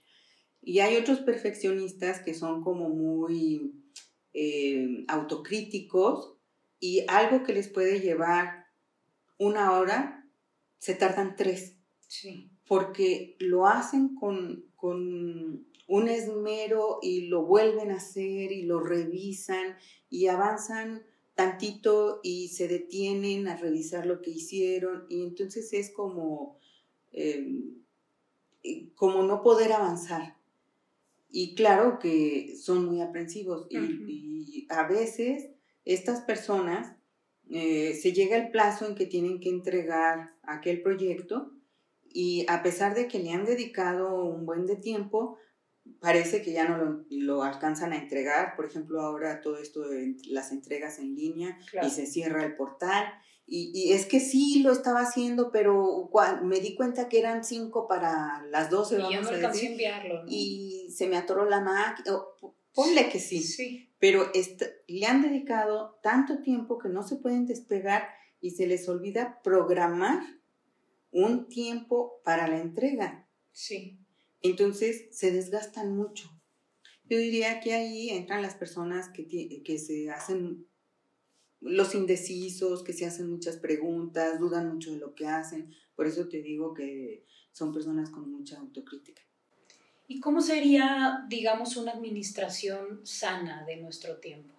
Y 0.62 0.80
hay 0.80 0.96
otros 0.96 1.20
perfeccionistas 1.20 2.22
que 2.22 2.34
son 2.34 2.63
como 2.63 2.90
muy 2.90 3.74
eh, 4.34 5.04
autocríticos 5.10 6.38
y 6.80 7.04
algo 7.08 7.44
que 7.44 7.54
les 7.54 7.68
puede 7.68 8.00
llevar 8.00 8.68
una 9.38 9.78
hora, 9.78 10.25
se 10.80 10.96
tardan 10.96 11.36
tres. 11.36 11.78
Sí. 12.08 12.50
Porque 12.66 13.36
lo 13.40 13.68
hacen 13.68 14.16
con, 14.16 14.66
con 14.75 15.68
un 15.88 16.08
esmero 16.08 17.00
y 17.02 17.28
lo 17.28 17.46
vuelven 17.46 17.92
a 17.92 17.98
hacer 17.98 18.52
y 18.52 18.63
lo 18.63 18.80
revisan 18.80 19.75
y 20.10 20.28
avanzan 20.28 21.04
tantito 21.36 22.19
y 22.24 22.50
se 22.50 22.67
detienen 22.67 23.48
a 23.48 23.58
revisar 23.58 24.06
lo 24.06 24.22
que 24.22 24.32
hicieron 24.32 25.06
y 25.10 25.24
entonces 25.24 25.74
es 25.74 25.91
como, 25.91 26.58
em, 27.12 27.76
como 28.96 29.24
no 29.24 29.41
poder 29.41 29.74
avanzar. 29.74 30.38
Y 31.32 31.56
claro 31.56 31.98
que 32.00 32.56
son 32.58 32.86
muy 32.86 33.02
aprensivos 33.02 33.67
y, 33.69 34.67
a 34.69 34.88
veces 34.88 35.50
estas 35.84 36.22
personas 36.22 36.96
eh, 37.50 37.96
se 37.96 38.13
llega 38.13 38.38
el 38.38 38.52
plazo 38.52 38.88
en 38.88 38.96
que 38.96 39.06
tienen 39.06 39.39
que 39.39 39.50
entregar 39.50 40.36
aquel 40.43 40.82
proyecto 40.82 41.52
y 42.13 42.46
a 42.48 42.62
pesar 42.62 42.96
de 42.96 43.08
que 43.08 43.19
le 43.19 43.32
han 43.32 43.46
dedicado 43.46 44.24
un 44.24 44.46
buen 44.46 44.67
de 44.67 44.76
tiempo, 44.76 45.38
parece 46.00 46.41
que 46.41 46.54
ya 46.54 46.67
no 46.67 47.06
lo, 47.10 47.43
alcanzan 47.43 47.93
a 47.93 47.98
entregar. 47.98 48.56
Por 48.56 48.65
ejemplo, 48.65 49.02
ahora 49.02 49.41
todo 49.41 49.58
esto 49.58 49.88
de 49.88 50.15
las 50.30 50.52
entregas 50.52 51.00
en 51.00 51.15
línea 51.15 51.58
y 51.82 51.89
se 51.89 52.06
cierra 52.06 52.46
el 52.46 52.56
portal. 52.56 53.06
Y, 53.46 53.91
es 53.91 54.06
que 54.06 54.19
sí 54.19 54.62
lo 54.63 54.72
estaba 54.72 55.02
haciendo, 55.02 55.52
pero 55.52 56.10
me 56.43 56.60
di 56.60 56.76
cuenta 56.76 57.10
que 57.10 57.19
eran 57.19 57.43
cinco 57.43 57.88
para 57.88 58.46
las 58.50 58.69
12. 58.69 58.96
Y 58.96 59.12
ya 59.12 59.22
no 59.22 59.30
alcancé 59.30 59.67
a 59.67 59.72
enviarlo. 59.72 60.24
Y 60.28 60.89
se 60.96 61.08
me 61.08 61.17
atoró 61.17 61.46
la 61.50 61.60
máquina. 61.60 62.17
Ponle 62.74 63.10
que 63.10 63.19
sí. 63.19 63.41
sí. 63.41 63.89
Pero 64.00 64.32
le 64.88 65.06
han 65.06 65.22
dedicado 65.22 66.00
tanto 66.02 66.41
tiempo 66.41 66.78
que 66.78 66.89
no 66.89 67.04
se 67.04 67.17
pueden 67.17 67.46
despegar 67.46 68.10
y 68.41 68.52
se 68.52 68.67
les 68.67 68.89
olvida 68.89 69.41
programar 69.43 70.22
un 71.12 71.48
tiempo 71.48 72.22
para 72.24 72.48
la 72.48 72.60
entrega. 72.60 73.28
Sí. 73.52 74.03
Entonces 74.43 75.08
se 75.12 75.32
desgastan 75.32 75.95
mucho. 75.95 76.29
Yo 77.10 77.17
diría 77.17 77.60
que 77.60 77.73
ahí 77.73 78.10
entran 78.10 78.41
las 78.41 78.56
personas 78.56 79.10
que, 79.10 79.27
que 79.63 79.79
se 79.79 80.10
hacen 80.10 80.67
los 81.62 81.95
indecisos, 81.95 82.84
que 82.84 82.93
se 82.93 83.06
hacen 83.06 83.29
muchas 83.29 83.58
preguntas, 83.58 84.39
dudan 84.39 84.73
mucho 84.73 84.91
de 84.91 84.99
lo 84.99 85.15
que 85.15 85.27
hacen. 85.27 85.73
Por 85.95 86.08
eso 86.08 86.27
te 86.27 86.41
digo 86.41 86.73
que 86.73 87.25
son 87.51 87.73
personas 87.73 88.10
con 88.10 88.29
mucha 88.29 88.60
autocrítica. 88.60 89.21
¿Y 90.08 90.19
cómo 90.19 90.41
sería, 90.41 91.25
digamos, 91.29 91.77
una 91.77 91.93
administración 91.93 93.06
sana 93.06 93.65
de 93.65 93.77
nuestro 93.77 94.17
tiempo? 94.17 94.53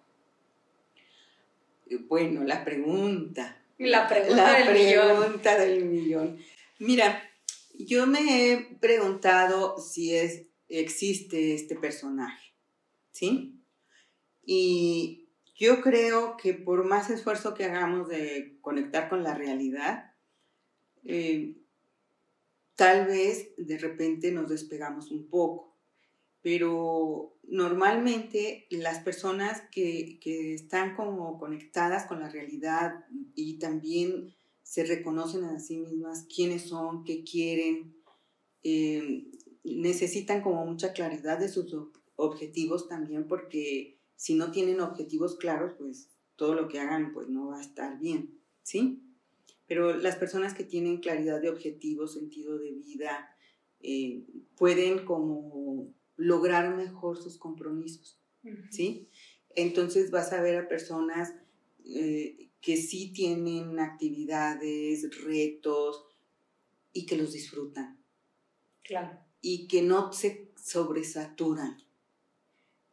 Bueno, 2.07 2.43
la 2.43 2.65
pregunta. 2.65 3.61
La 3.77 4.07
pregunta, 4.07 4.59
la 4.59 4.65
pregunta 4.65 5.59
del 5.59 5.85
millón. 5.85 6.39
Mira, 6.79 7.21
yo 7.79 8.07
me 8.07 8.51
he 8.51 8.77
preguntado 8.79 9.77
si 9.77 10.15
es, 10.15 10.43
existe 10.67 11.53
este 11.53 11.75
personaje, 11.75 12.53
¿sí? 13.11 13.61
Y 14.45 15.29
yo 15.55 15.81
creo 15.81 16.37
que 16.37 16.53
por 16.53 16.85
más 16.85 17.09
esfuerzo 17.09 17.53
que 17.53 17.65
hagamos 17.65 18.07
de 18.09 18.57
conectar 18.61 19.09
con 19.09 19.23
la 19.23 19.33
realidad, 19.33 20.13
eh, 21.03 21.55
tal 22.75 23.07
vez 23.07 23.53
de 23.57 23.77
repente 23.77 24.31
nos 24.31 24.49
despegamos 24.49 25.11
un 25.11 25.27
poco, 25.29 25.75
pero 26.41 27.37
normalmente 27.43 28.67
las 28.69 28.99
personas 28.99 29.61
que, 29.71 30.19
que 30.19 30.53
están 30.53 30.95
como 30.95 31.39
conectadas 31.39 32.05
con 32.05 32.19
la 32.19 32.29
realidad 32.29 33.05
y 33.33 33.57
también 33.59 34.35
se 34.65 34.83
reconocen 34.83 35.43
a 35.43 35.59
sí 35.59 35.77
mismas 35.77 36.25
quiénes 36.25 36.63
son, 36.63 37.03
qué 37.03 37.23
quieren, 37.23 37.95
eh, 38.63 39.27
necesitan 39.63 40.41
como 40.41 40.65
mucha 40.65 40.91
claridad 40.91 41.37
de 41.37 41.49
sus 41.49 41.73
objetivos 42.15 42.89
también 42.89 43.27
porque 43.27 43.99
si 44.15 44.33
no 44.33 44.51
tienen 44.51 44.81
objetivos 44.81 45.35
claros, 45.35 45.73
pues 45.77 46.09
todo 46.35 46.55
lo 46.55 46.67
que 46.67 46.79
hagan 46.79 47.13
pues 47.13 47.29
no 47.29 47.49
va 47.49 47.59
a 47.59 47.61
estar 47.61 47.99
bien, 47.99 48.39
¿sí? 48.63 49.03
Pero 49.67 49.95
las 49.95 50.15
personas 50.15 50.55
que 50.55 50.63
tienen 50.63 50.97
claridad 50.97 51.39
de 51.39 51.49
objetivos, 51.49 52.13
sentido 52.13 52.57
de 52.57 52.71
vida, 52.71 53.37
eh, 53.81 54.25
pueden 54.57 55.05
como 55.05 55.93
lograr 56.17 56.75
mejor 56.75 57.21
sus 57.21 57.37
compromisos, 57.37 58.19
¿sí? 58.71 59.09
Entonces 59.55 60.09
vas 60.09 60.33
a 60.33 60.41
ver 60.41 60.57
a 60.57 60.67
personas 60.67 61.35
eh, 61.85 62.49
que 62.65 62.77
sí 62.77 63.13
tienen 63.13 63.79
actividades, 63.79 65.23
retos 65.23 66.03
y 66.93 67.05
que 67.05 67.15
los 67.15 67.33
disfrutan. 67.33 68.03
Claro. 68.81 69.19
Y 69.39 69.67
que 69.67 69.83
no 69.83 70.11
se 70.11 70.49
sobresaturan. 70.57 71.77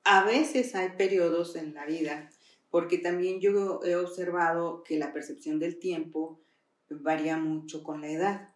A 0.05 0.25
veces 0.25 0.75
hay 0.75 0.91
periodos 0.99 1.57
en 1.57 1.73
la 1.73 1.87
vida, 1.87 2.29
porque 2.69 2.99
también 2.99 3.41
yo 3.41 3.81
he 3.83 3.97
observado 3.97 4.85
que 4.85 4.99
la 4.99 5.15
percepción 5.15 5.59
del 5.59 5.79
tiempo 5.79 6.39
varía 6.91 7.39
mucho 7.39 7.83
con 7.83 8.03
la 8.03 8.11
edad. 8.11 8.55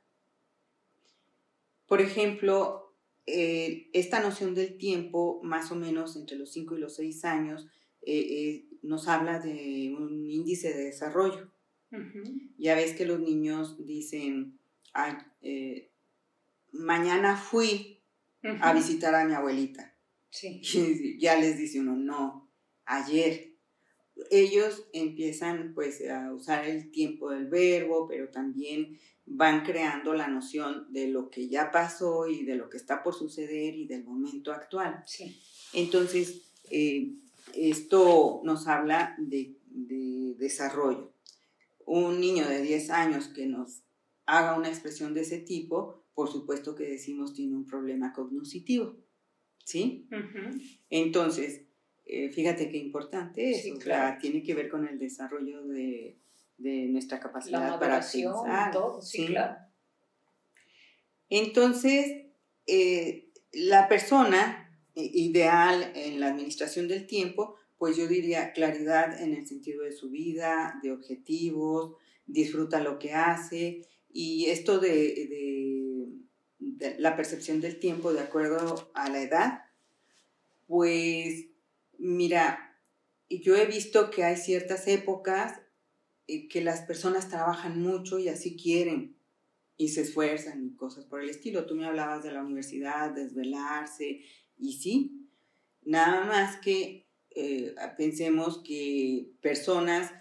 Por 1.87 2.03
ejemplo, 2.03 2.93
eh, 3.25 3.89
esta 3.95 4.21
noción 4.21 4.55
del 4.55 4.77
tiempo, 4.77 5.41
más 5.43 5.73
o 5.73 5.77
menos 5.77 6.15
entre 6.17 6.37
los 6.37 6.53
5 6.53 6.77
y 6.77 6.81
los 6.81 6.97
6 6.97 7.25
años, 7.25 7.69
eh, 8.07 8.39
eh, 8.39 8.69
nos 8.83 9.09
habla 9.09 9.41
de 9.41 9.93
un 9.99 10.31
índice 10.31 10.73
de 10.73 10.85
desarrollo. 10.85 11.51
Ya 12.57 12.75
ves 12.77 12.95
que 12.95 13.05
los 13.07 13.19
niños 13.21 13.85
dicen, 13.85 14.59
eh, 15.43 15.91
mañana 16.73 17.37
fui 17.37 18.03
a 18.61 18.73
visitar 18.73 19.15
a 19.15 19.25
mi 19.25 19.35
abuelita. 19.35 19.97
Sí. 20.31 20.61
ya 21.19 21.37
les 21.41 21.59
dice 21.59 21.81
uno, 21.81 21.97
no, 21.97 22.49
ayer. 22.85 23.55
ellos 24.31 24.87
empiezan 24.93 25.73
pues 25.75 26.09
a 26.09 26.33
usar 26.33 26.65
el 26.65 26.93
tiempo 26.93 27.31
del 27.31 27.49
verbo, 27.49 28.07
pero 28.07 28.29
también 28.31 29.01
van 29.25 29.65
creando 29.65 30.15
la 30.15 30.29
noción 30.29 30.93
de 30.93 31.09
lo 31.09 31.29
que 31.29 31.49
ya 31.49 31.73
pasó 31.73 32.29
y 32.29 32.45
de 32.45 32.55
lo 32.55 32.71
que 32.71 32.77
está 32.77 33.03
por 33.03 33.15
suceder 33.15 33.75
y 33.75 33.89
del 33.89 34.05
momento 34.05 34.53
actual. 34.53 35.03
Sí. 35.07 35.41
Entonces, 35.73 36.53
eh, 36.71 37.17
esto 37.55 38.41
nos 38.45 38.67
habla 38.67 39.15
de, 39.19 39.57
de, 39.67 40.35
desarrollo. 40.39 41.13
Un 41.85 42.21
niño 42.21 42.47
de 42.49 42.63
10 42.63 42.91
años 42.91 43.29
que 43.29 43.47
nos 43.47 43.83
haga 44.27 44.57
una 44.57 44.69
expresión 44.69 45.15
de 45.15 45.23
ese 45.23 45.39
tipo, 45.39 46.05
por 46.15 46.31
supuesto 46.31 46.75
que 46.75 46.85
decimos 46.85 47.33
tiene 47.33 47.55
un 47.55 47.67
problema 47.67 48.13
cognitivo. 48.13 48.97
¿Sí? 49.65 50.09
Entonces, 50.91 51.63
eh, 52.05 52.31
fíjate 52.31 52.69
qué 52.71 52.79
importante 52.79 53.51
es. 53.51 53.63
tiene 54.21 54.43
que 54.43 54.55
ver 54.55 54.69
con 54.69 54.87
el 54.87 54.99
desarrollo 54.99 55.67
de, 55.67 56.19
nuestra 56.59 57.19
capacidad 57.19 57.79
para 57.79 58.01
pensar. 58.01 58.71
Todo, 58.73 59.03
sí, 59.03 59.27
claro. 59.27 59.57
Entonces, 61.29 62.27
eh, 62.67 63.29
la 63.53 63.89
persona 63.89 64.66
ideal 64.97 65.93
en 65.95 66.21
la 66.21 66.29
administración 66.29 66.89
del 66.89 67.07
tiempo, 67.07 67.57
pues 67.79 67.97
yo 67.97 68.09
diría 68.09 68.53
claridad 68.53 69.21
en 69.21 69.35
el 69.35 69.47
sentido 69.47 69.85
de 69.85 69.93
su 69.93 70.11
vida, 70.11 70.81
de 70.83 70.93
objetivos, 70.93 71.97
disfruta 72.27 72.83
lo 72.83 72.99
que 72.99 73.13
hace 73.13 73.87
y 74.11 74.47
esto 74.47 74.81
de 74.81 76.09
la 76.99 77.17
percepción 77.17 77.61
del 77.61 77.79
tiempo 77.79 78.13
de 78.13 78.21
acuerdo 78.21 78.91
a 78.95 79.11
la 79.11 79.23
edad, 79.23 79.63
pues 80.67 81.47
Mira, 81.99 82.79
yo 83.31 83.57
he 83.57 83.67
visto 83.67 84.11
que 84.11 84.25
hay 84.25 84.37
ciertas 84.37 84.87
épocas 84.87 85.61
eh, 86.27 86.49
que 86.49 86.63
las 86.63 86.83
personas 86.83 87.29
trabajan 87.29 87.81
mucho 87.81 88.19
y 88.19 88.29
así 88.29 88.57
quieren 88.57 89.17
y 89.79 89.89
se 89.89 90.03
esfuerzan 90.03 90.65
y 90.65 90.75
cosas 90.75 91.07
por 91.07 91.23
el 91.23 91.31
estilo. 91.31 91.67
Tú 91.67 91.75
me 91.75 91.87
hablabas 91.87 92.23
de 92.23 92.33
la 92.33 92.43
universidad, 92.43 93.13
desvelarse 93.13 94.23
y 94.59 94.75
sí, 94.75 95.29
nada 95.83 96.25
más 96.25 96.57
que 96.57 97.09
eh, 97.31 97.75
pensemos 97.97 98.63
que 98.63 99.33
personas, 99.41 100.13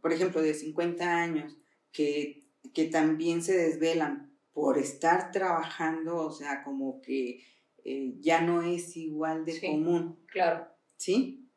por 0.00 0.12
ejemplo, 0.12 0.40
de 0.40 0.54
50 0.54 1.04
años, 1.04 1.56
que, 1.92 2.46
que 2.72 2.86
también 2.86 3.42
se 3.42 3.56
desvelan 3.56 4.32
por 4.52 4.78
estar 4.78 5.30
trabajando, 5.32 6.16
o 6.16 6.30
sea, 6.30 6.62
como 6.62 7.00
que 7.00 7.44
eh, 7.84 8.14
ya 8.20 8.40
no 8.40 8.62
es 8.62 8.96
igual 8.96 9.44
de 9.44 9.60
común. 9.60 10.18
Claro. 10.26 10.72
¿sí? 11.02 11.50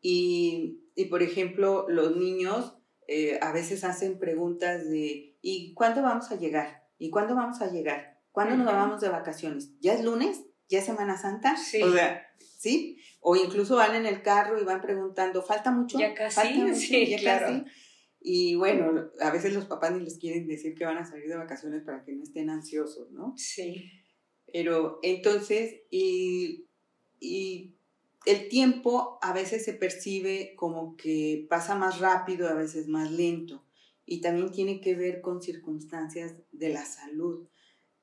Y, 0.00 0.80
por 1.10 1.22
ejemplo, 1.22 1.86
los 1.88 2.16
niños 2.16 2.76
eh, 3.08 3.38
a 3.42 3.52
veces 3.52 3.82
hacen 3.84 4.18
preguntas 4.18 4.88
de, 4.88 5.36
¿y 5.42 5.74
cuándo 5.74 6.02
vamos 6.02 6.30
a 6.30 6.36
llegar? 6.36 6.86
¿Y 6.98 7.10
cuándo 7.10 7.34
vamos 7.34 7.60
a 7.60 7.70
llegar? 7.70 8.20
¿Cuándo 8.30 8.56
nos 8.56 8.66
vamos 8.66 9.00
de 9.00 9.08
vacaciones? 9.08 9.72
¿Ya 9.80 9.94
es 9.94 10.04
lunes? 10.04 10.44
¿Ya 10.68 10.78
es 10.78 10.86
Semana 10.86 11.16
Santa? 11.16 11.56
Sí. 11.56 11.82
O 11.82 11.92
sea, 11.92 12.26
¿sí? 12.38 12.98
O 13.20 13.36
incluso 13.36 13.76
van 13.76 13.94
en 13.94 14.06
el 14.06 14.22
carro 14.22 14.60
y 14.60 14.64
van 14.64 14.80
preguntando, 14.80 15.42
¿falta 15.42 15.70
mucho? 15.70 15.98
Ya 15.98 16.14
casi, 16.14 16.36
¿Falta 16.36 16.74
sí, 16.74 17.06
¿Ya 17.06 17.18
claro. 17.18 17.46
casi? 17.46 17.64
Y 18.26 18.54
bueno, 18.54 19.10
a 19.20 19.30
veces 19.30 19.52
los 19.52 19.66
papás 19.66 19.92
ni 19.92 20.02
les 20.02 20.18
quieren 20.18 20.46
decir 20.46 20.74
que 20.74 20.86
van 20.86 20.96
a 20.96 21.04
salir 21.04 21.28
de 21.28 21.36
vacaciones 21.36 21.82
para 21.82 22.02
que 22.04 22.12
no 22.12 22.22
estén 22.22 22.48
ansiosos, 22.48 23.10
¿no? 23.12 23.34
Sí. 23.36 23.90
Pero 24.50 24.98
entonces, 25.02 25.82
y, 25.90 26.66
y 27.20 27.74
el 28.24 28.48
tiempo 28.48 29.18
a 29.20 29.34
veces 29.34 29.64
se 29.64 29.74
percibe 29.74 30.54
como 30.56 30.96
que 30.96 31.46
pasa 31.50 31.74
más 31.74 31.98
rápido, 31.98 32.48
a 32.48 32.54
veces 32.54 32.88
más 32.88 33.10
lento, 33.10 33.62
y 34.06 34.22
también 34.22 34.50
tiene 34.52 34.80
que 34.80 34.94
ver 34.94 35.20
con 35.20 35.42
circunstancias 35.42 36.34
de 36.52 36.70
la 36.70 36.86
salud. 36.86 37.46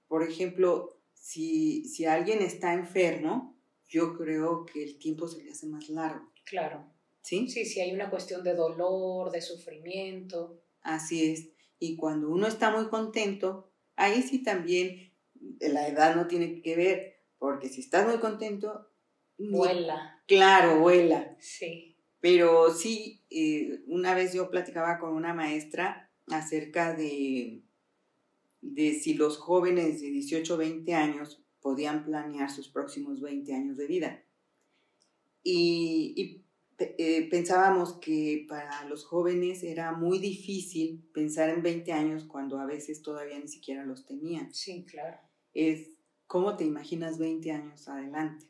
Por 0.07 0.21
ejemplo, 0.23 1.00
si, 1.21 1.85
si 1.85 2.05
alguien 2.05 2.41
está 2.41 2.73
enfermo, 2.73 3.55
yo 3.87 4.17
creo 4.17 4.65
que 4.65 4.83
el 4.83 4.97
tiempo 4.97 5.27
se 5.27 5.43
le 5.43 5.51
hace 5.51 5.67
más 5.67 5.87
largo. 5.87 6.29
Claro. 6.45 6.91
¿Sí? 7.21 7.47
Sí, 7.47 7.63
sí, 7.65 7.79
hay 7.79 7.93
una 7.93 8.09
cuestión 8.09 8.43
de 8.43 8.55
dolor, 8.55 9.31
de 9.31 9.41
sufrimiento. 9.41 10.61
Así 10.81 11.31
es. 11.31 11.49
Y 11.79 11.95
cuando 11.95 12.29
uno 12.29 12.47
está 12.47 12.71
muy 12.71 12.89
contento, 12.89 13.71
ahí 13.95 14.23
sí 14.23 14.43
también 14.43 15.13
la 15.59 15.87
edad 15.87 16.15
no 16.15 16.27
tiene 16.27 16.61
que 16.61 16.75
ver, 16.75 17.21
porque 17.37 17.69
si 17.69 17.81
estás 17.81 18.07
muy 18.07 18.17
contento, 18.19 18.91
Vuela. 19.49 20.21
Claro, 20.27 20.79
vuela. 20.79 21.35
Sí. 21.39 21.97
Pero 22.19 22.73
sí, 22.73 23.21
eh, 23.29 23.81
una 23.87 24.13
vez 24.13 24.33
yo 24.33 24.49
platicaba 24.49 24.99
con 24.99 25.13
una 25.13 25.33
maestra 25.33 26.09
acerca 26.27 26.93
de, 26.93 27.61
de 28.61 28.93
si 28.93 29.15
los 29.15 29.37
jóvenes 29.37 30.01
de 30.01 30.11
18 30.11 30.53
o 30.53 30.57
20 30.57 30.93
años 30.93 31.43
podían 31.61 32.03
planear 32.03 32.49
sus 32.49 32.69
próximos 32.69 33.21
20 33.21 33.53
años 33.53 33.77
de 33.77 33.87
vida. 33.87 34.23
Y, 35.43 36.43
eh, 36.77 37.27
pensábamos 37.29 37.93
que 37.93 38.45
para 38.47 38.85
los 38.85 39.05
jóvenes 39.05 39.63
era 39.63 39.91
muy 39.91 40.17
difícil 40.17 41.03
pensar 41.13 41.49
en 41.49 41.61
20 41.61 41.91
años 41.91 42.23
cuando 42.23 42.59
a 42.59 42.65
veces 42.65 43.03
todavía 43.03 43.39
ni 43.39 43.47
siquiera 43.47 43.85
los 43.85 44.05
tenían. 44.05 44.51
Sí, 44.53 44.85
claro. 44.85 45.17
Es, 45.53 45.89
¿cómo 46.25 46.57
te 46.57 46.63
imaginas 46.63 47.19
20 47.19 47.51
años 47.51 47.87
adelante? 47.87 48.47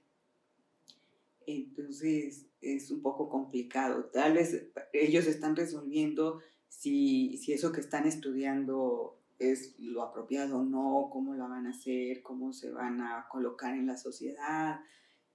Entonces 1.45 2.45
es 2.62 2.91
un 2.91 3.02
poco 3.02 3.28
complicado. 3.28 4.06
Tal 4.13 4.34
vez 4.34 4.69
ellos 4.93 5.28
están 5.28 5.56
resolviendo 5.56 6.39
si, 6.69 7.38
si 7.38 7.52
eso 7.52 7.74
que 7.74 7.82
están 7.82 8.08
estudiando 8.08 9.20
es 9.41 9.75
lo 9.80 10.04
apropiado 10.04 10.60
o 10.60 10.63
no, 10.63 11.10
cómo 11.12 11.34
lo 11.34 11.49
van 11.49 11.65
a 11.65 11.71
hacer, 11.71 12.21
cómo 12.21 12.54
se 12.54 12.71
van 12.71 13.01
a 13.01 13.27
colocar 13.30 13.73
en 13.73 13.88
la 13.88 13.97
sociedad. 13.97 14.80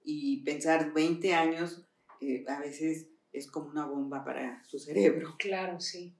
Y 0.03 0.43
pensar 0.43 0.93
20 0.93 1.33
años 1.33 1.85
eh, 2.21 2.45
a 2.47 2.59
veces 2.59 3.09
es 3.33 3.51
como 3.51 3.69
una 3.69 3.85
bomba 3.85 4.23
para 4.23 4.63
su 4.63 4.79
cerebro. 4.79 5.35
Claro, 5.37 5.79
sí. 5.79 6.15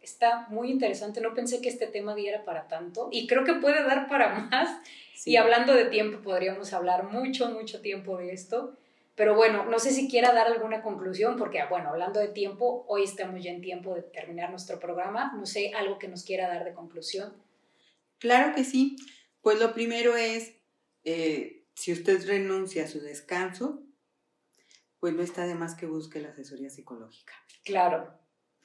Está 0.00 0.48
muy 0.48 0.70
interesante, 0.70 1.20
no 1.20 1.32
pensé 1.32 1.60
que 1.60 1.68
este 1.68 1.86
tema 1.86 2.16
diera 2.16 2.44
para 2.44 2.66
tanto 2.66 3.08
y 3.12 3.28
creo 3.28 3.44
que 3.44 3.54
puede 3.54 3.84
dar 3.84 4.08
para 4.08 4.40
más. 4.50 4.82
Y 5.24 5.36
hablando 5.36 5.72
de 5.74 5.84
tiempo, 5.84 6.20
podríamos 6.20 6.72
hablar 6.72 7.04
mucho, 7.04 7.48
mucho 7.50 7.80
tiempo 7.80 8.18
de 8.18 8.32
esto. 8.32 8.76
Pero 9.14 9.34
bueno, 9.34 9.66
no 9.66 9.78
sé 9.78 9.90
si 9.90 10.08
quiera 10.08 10.32
dar 10.32 10.46
alguna 10.46 10.82
conclusión, 10.82 11.36
porque 11.36 11.62
bueno, 11.68 11.90
hablando 11.90 12.18
de 12.18 12.28
tiempo, 12.28 12.84
hoy 12.88 13.04
estamos 13.04 13.42
ya 13.42 13.50
en 13.50 13.60
tiempo 13.60 13.94
de 13.94 14.02
terminar 14.02 14.50
nuestro 14.50 14.78
programa. 14.78 15.32
No 15.36 15.44
sé, 15.44 15.72
algo 15.74 15.98
que 15.98 16.08
nos 16.08 16.24
quiera 16.24 16.48
dar 16.48 16.64
de 16.64 16.72
conclusión. 16.72 17.34
Claro 18.18 18.54
que 18.54 18.64
sí. 18.64 18.96
Pues 19.42 19.60
lo 19.60 19.74
primero 19.74 20.16
es, 20.16 20.54
eh, 21.04 21.66
si 21.74 21.92
usted 21.92 22.26
renuncia 22.26 22.84
a 22.84 22.88
su 22.88 23.00
descanso, 23.00 23.82
pues 24.98 25.12
no 25.14 25.22
está 25.22 25.46
de 25.46 25.56
más 25.56 25.74
que 25.74 25.86
busque 25.86 26.20
la 26.20 26.28
asesoría 26.28 26.70
psicológica. 26.70 27.34
Claro. 27.64 28.18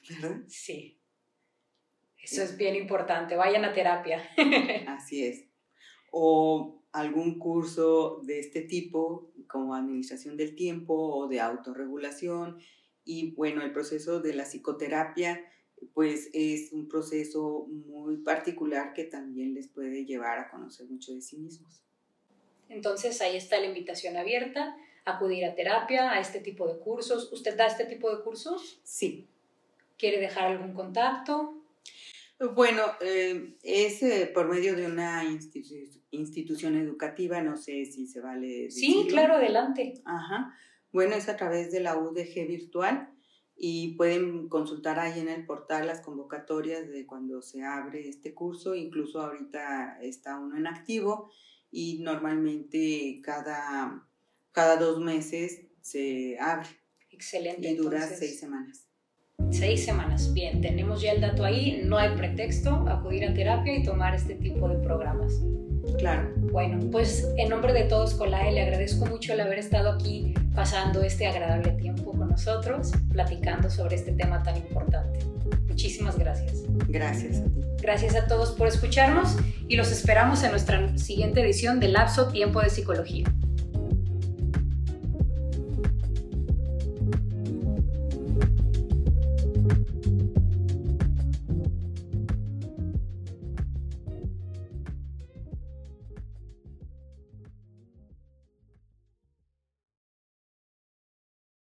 ¿Verdad? 0.08 0.36
Sí. 0.46 0.98
Eso 2.22 2.42
es 2.42 2.56
bien 2.56 2.76
importante. 2.76 3.36
Vayan 3.36 3.64
a 3.64 3.72
terapia. 3.72 4.22
Así 4.86 5.24
es. 5.24 5.47
O 6.10 6.78
algún 6.92 7.38
curso 7.38 8.20
de 8.24 8.40
este 8.40 8.62
tipo, 8.62 9.30
como 9.46 9.74
administración 9.74 10.36
del 10.36 10.54
tiempo 10.54 10.94
o 10.94 11.28
de 11.28 11.40
autorregulación. 11.40 12.58
Y 13.04 13.32
bueno, 13.32 13.62
el 13.62 13.72
proceso 13.72 14.20
de 14.20 14.34
la 14.34 14.44
psicoterapia, 14.44 15.44
pues 15.94 16.30
es 16.32 16.72
un 16.72 16.88
proceso 16.88 17.66
muy 17.68 18.18
particular 18.18 18.92
que 18.92 19.04
también 19.04 19.54
les 19.54 19.68
puede 19.68 20.04
llevar 20.04 20.38
a 20.38 20.50
conocer 20.50 20.86
mucho 20.88 21.14
de 21.14 21.22
sí 21.22 21.38
mismos. 21.38 21.82
Entonces 22.68 23.20
ahí 23.22 23.36
está 23.36 23.58
la 23.60 23.66
invitación 23.66 24.16
abierta, 24.16 24.76
acudir 25.04 25.44
a 25.46 25.54
terapia, 25.54 26.12
a 26.12 26.20
este 26.20 26.40
tipo 26.40 26.66
de 26.66 26.78
cursos. 26.78 27.32
¿Usted 27.32 27.56
da 27.56 27.66
este 27.66 27.86
tipo 27.86 28.14
de 28.14 28.22
cursos? 28.22 28.80
Sí. 28.82 29.26
¿Quiere 29.96 30.20
dejar 30.20 30.48
algún 30.48 30.74
contacto? 30.74 31.57
Bueno, 32.54 32.82
eh, 33.00 33.56
es 33.62 34.02
eh, 34.02 34.30
por 34.32 34.48
medio 34.48 34.76
de 34.76 34.86
una 34.86 35.24
institución 35.24 36.76
educativa, 36.76 37.42
no 37.42 37.56
sé 37.56 37.84
si 37.86 38.06
se 38.06 38.20
vale. 38.20 38.70
Sí, 38.70 39.06
claro, 39.08 39.34
adelante. 39.34 39.94
Ajá. 40.04 40.54
Bueno, 40.92 41.16
es 41.16 41.28
a 41.28 41.36
través 41.36 41.72
de 41.72 41.80
la 41.80 41.96
UDG 41.96 42.46
virtual 42.46 43.12
y 43.56 43.96
pueden 43.96 44.48
consultar 44.48 45.00
ahí 45.00 45.18
en 45.18 45.28
el 45.28 45.44
portal 45.44 45.88
las 45.88 46.00
convocatorias 46.00 46.88
de 46.88 47.06
cuando 47.06 47.42
se 47.42 47.64
abre 47.64 48.08
este 48.08 48.32
curso, 48.34 48.76
incluso 48.76 49.20
ahorita 49.20 49.98
está 50.00 50.38
uno 50.38 50.56
en 50.56 50.68
activo 50.68 51.32
y 51.72 51.98
normalmente 52.02 53.20
cada, 53.22 54.08
cada 54.52 54.76
dos 54.76 55.00
meses 55.00 55.66
se 55.80 56.38
abre. 56.38 56.68
Excelente. 57.10 57.68
Y 57.68 57.74
dura 57.74 58.06
seis 58.06 58.38
semanas. 58.38 58.87
Seis 59.50 59.84
semanas. 59.84 60.32
Bien, 60.34 60.60
tenemos 60.60 61.00
ya 61.00 61.12
el 61.12 61.20
dato 61.20 61.44
ahí, 61.44 61.80
no 61.84 61.96
hay 61.96 62.10
pretexto, 62.10 62.86
acudir 62.88 63.24
a 63.24 63.34
terapia 63.34 63.76
y 63.76 63.82
tomar 63.82 64.14
este 64.14 64.34
tipo 64.34 64.68
de 64.68 64.76
programas. 64.76 65.32
Claro. 65.98 66.30
Bueno, 66.52 66.78
pues 66.92 67.26
en 67.38 67.48
nombre 67.48 67.72
de 67.72 67.84
todos, 67.84 68.14
Colae, 68.14 68.52
le 68.52 68.62
agradezco 68.62 69.06
mucho 69.06 69.32
el 69.32 69.40
haber 69.40 69.58
estado 69.58 69.90
aquí 69.90 70.34
pasando 70.54 71.02
este 71.02 71.26
agradable 71.26 71.72
tiempo 71.72 72.12
con 72.12 72.28
nosotros, 72.28 72.92
platicando 73.10 73.70
sobre 73.70 73.96
este 73.96 74.12
tema 74.12 74.42
tan 74.42 74.56
importante. 74.56 75.20
Muchísimas 75.66 76.18
gracias. 76.18 76.64
Gracias 76.86 77.38
a 77.38 77.44
ti. 77.44 77.60
Gracias 77.80 78.14
a 78.16 78.26
todos 78.26 78.52
por 78.52 78.68
escucharnos 78.68 79.36
y 79.66 79.76
los 79.76 79.90
esperamos 79.90 80.42
en 80.42 80.50
nuestra 80.50 80.96
siguiente 80.98 81.40
edición 81.40 81.80
de 81.80 81.88
Lapso 81.88 82.28
Tiempo 82.28 82.60
de 82.60 82.70
Psicología. 82.70 83.24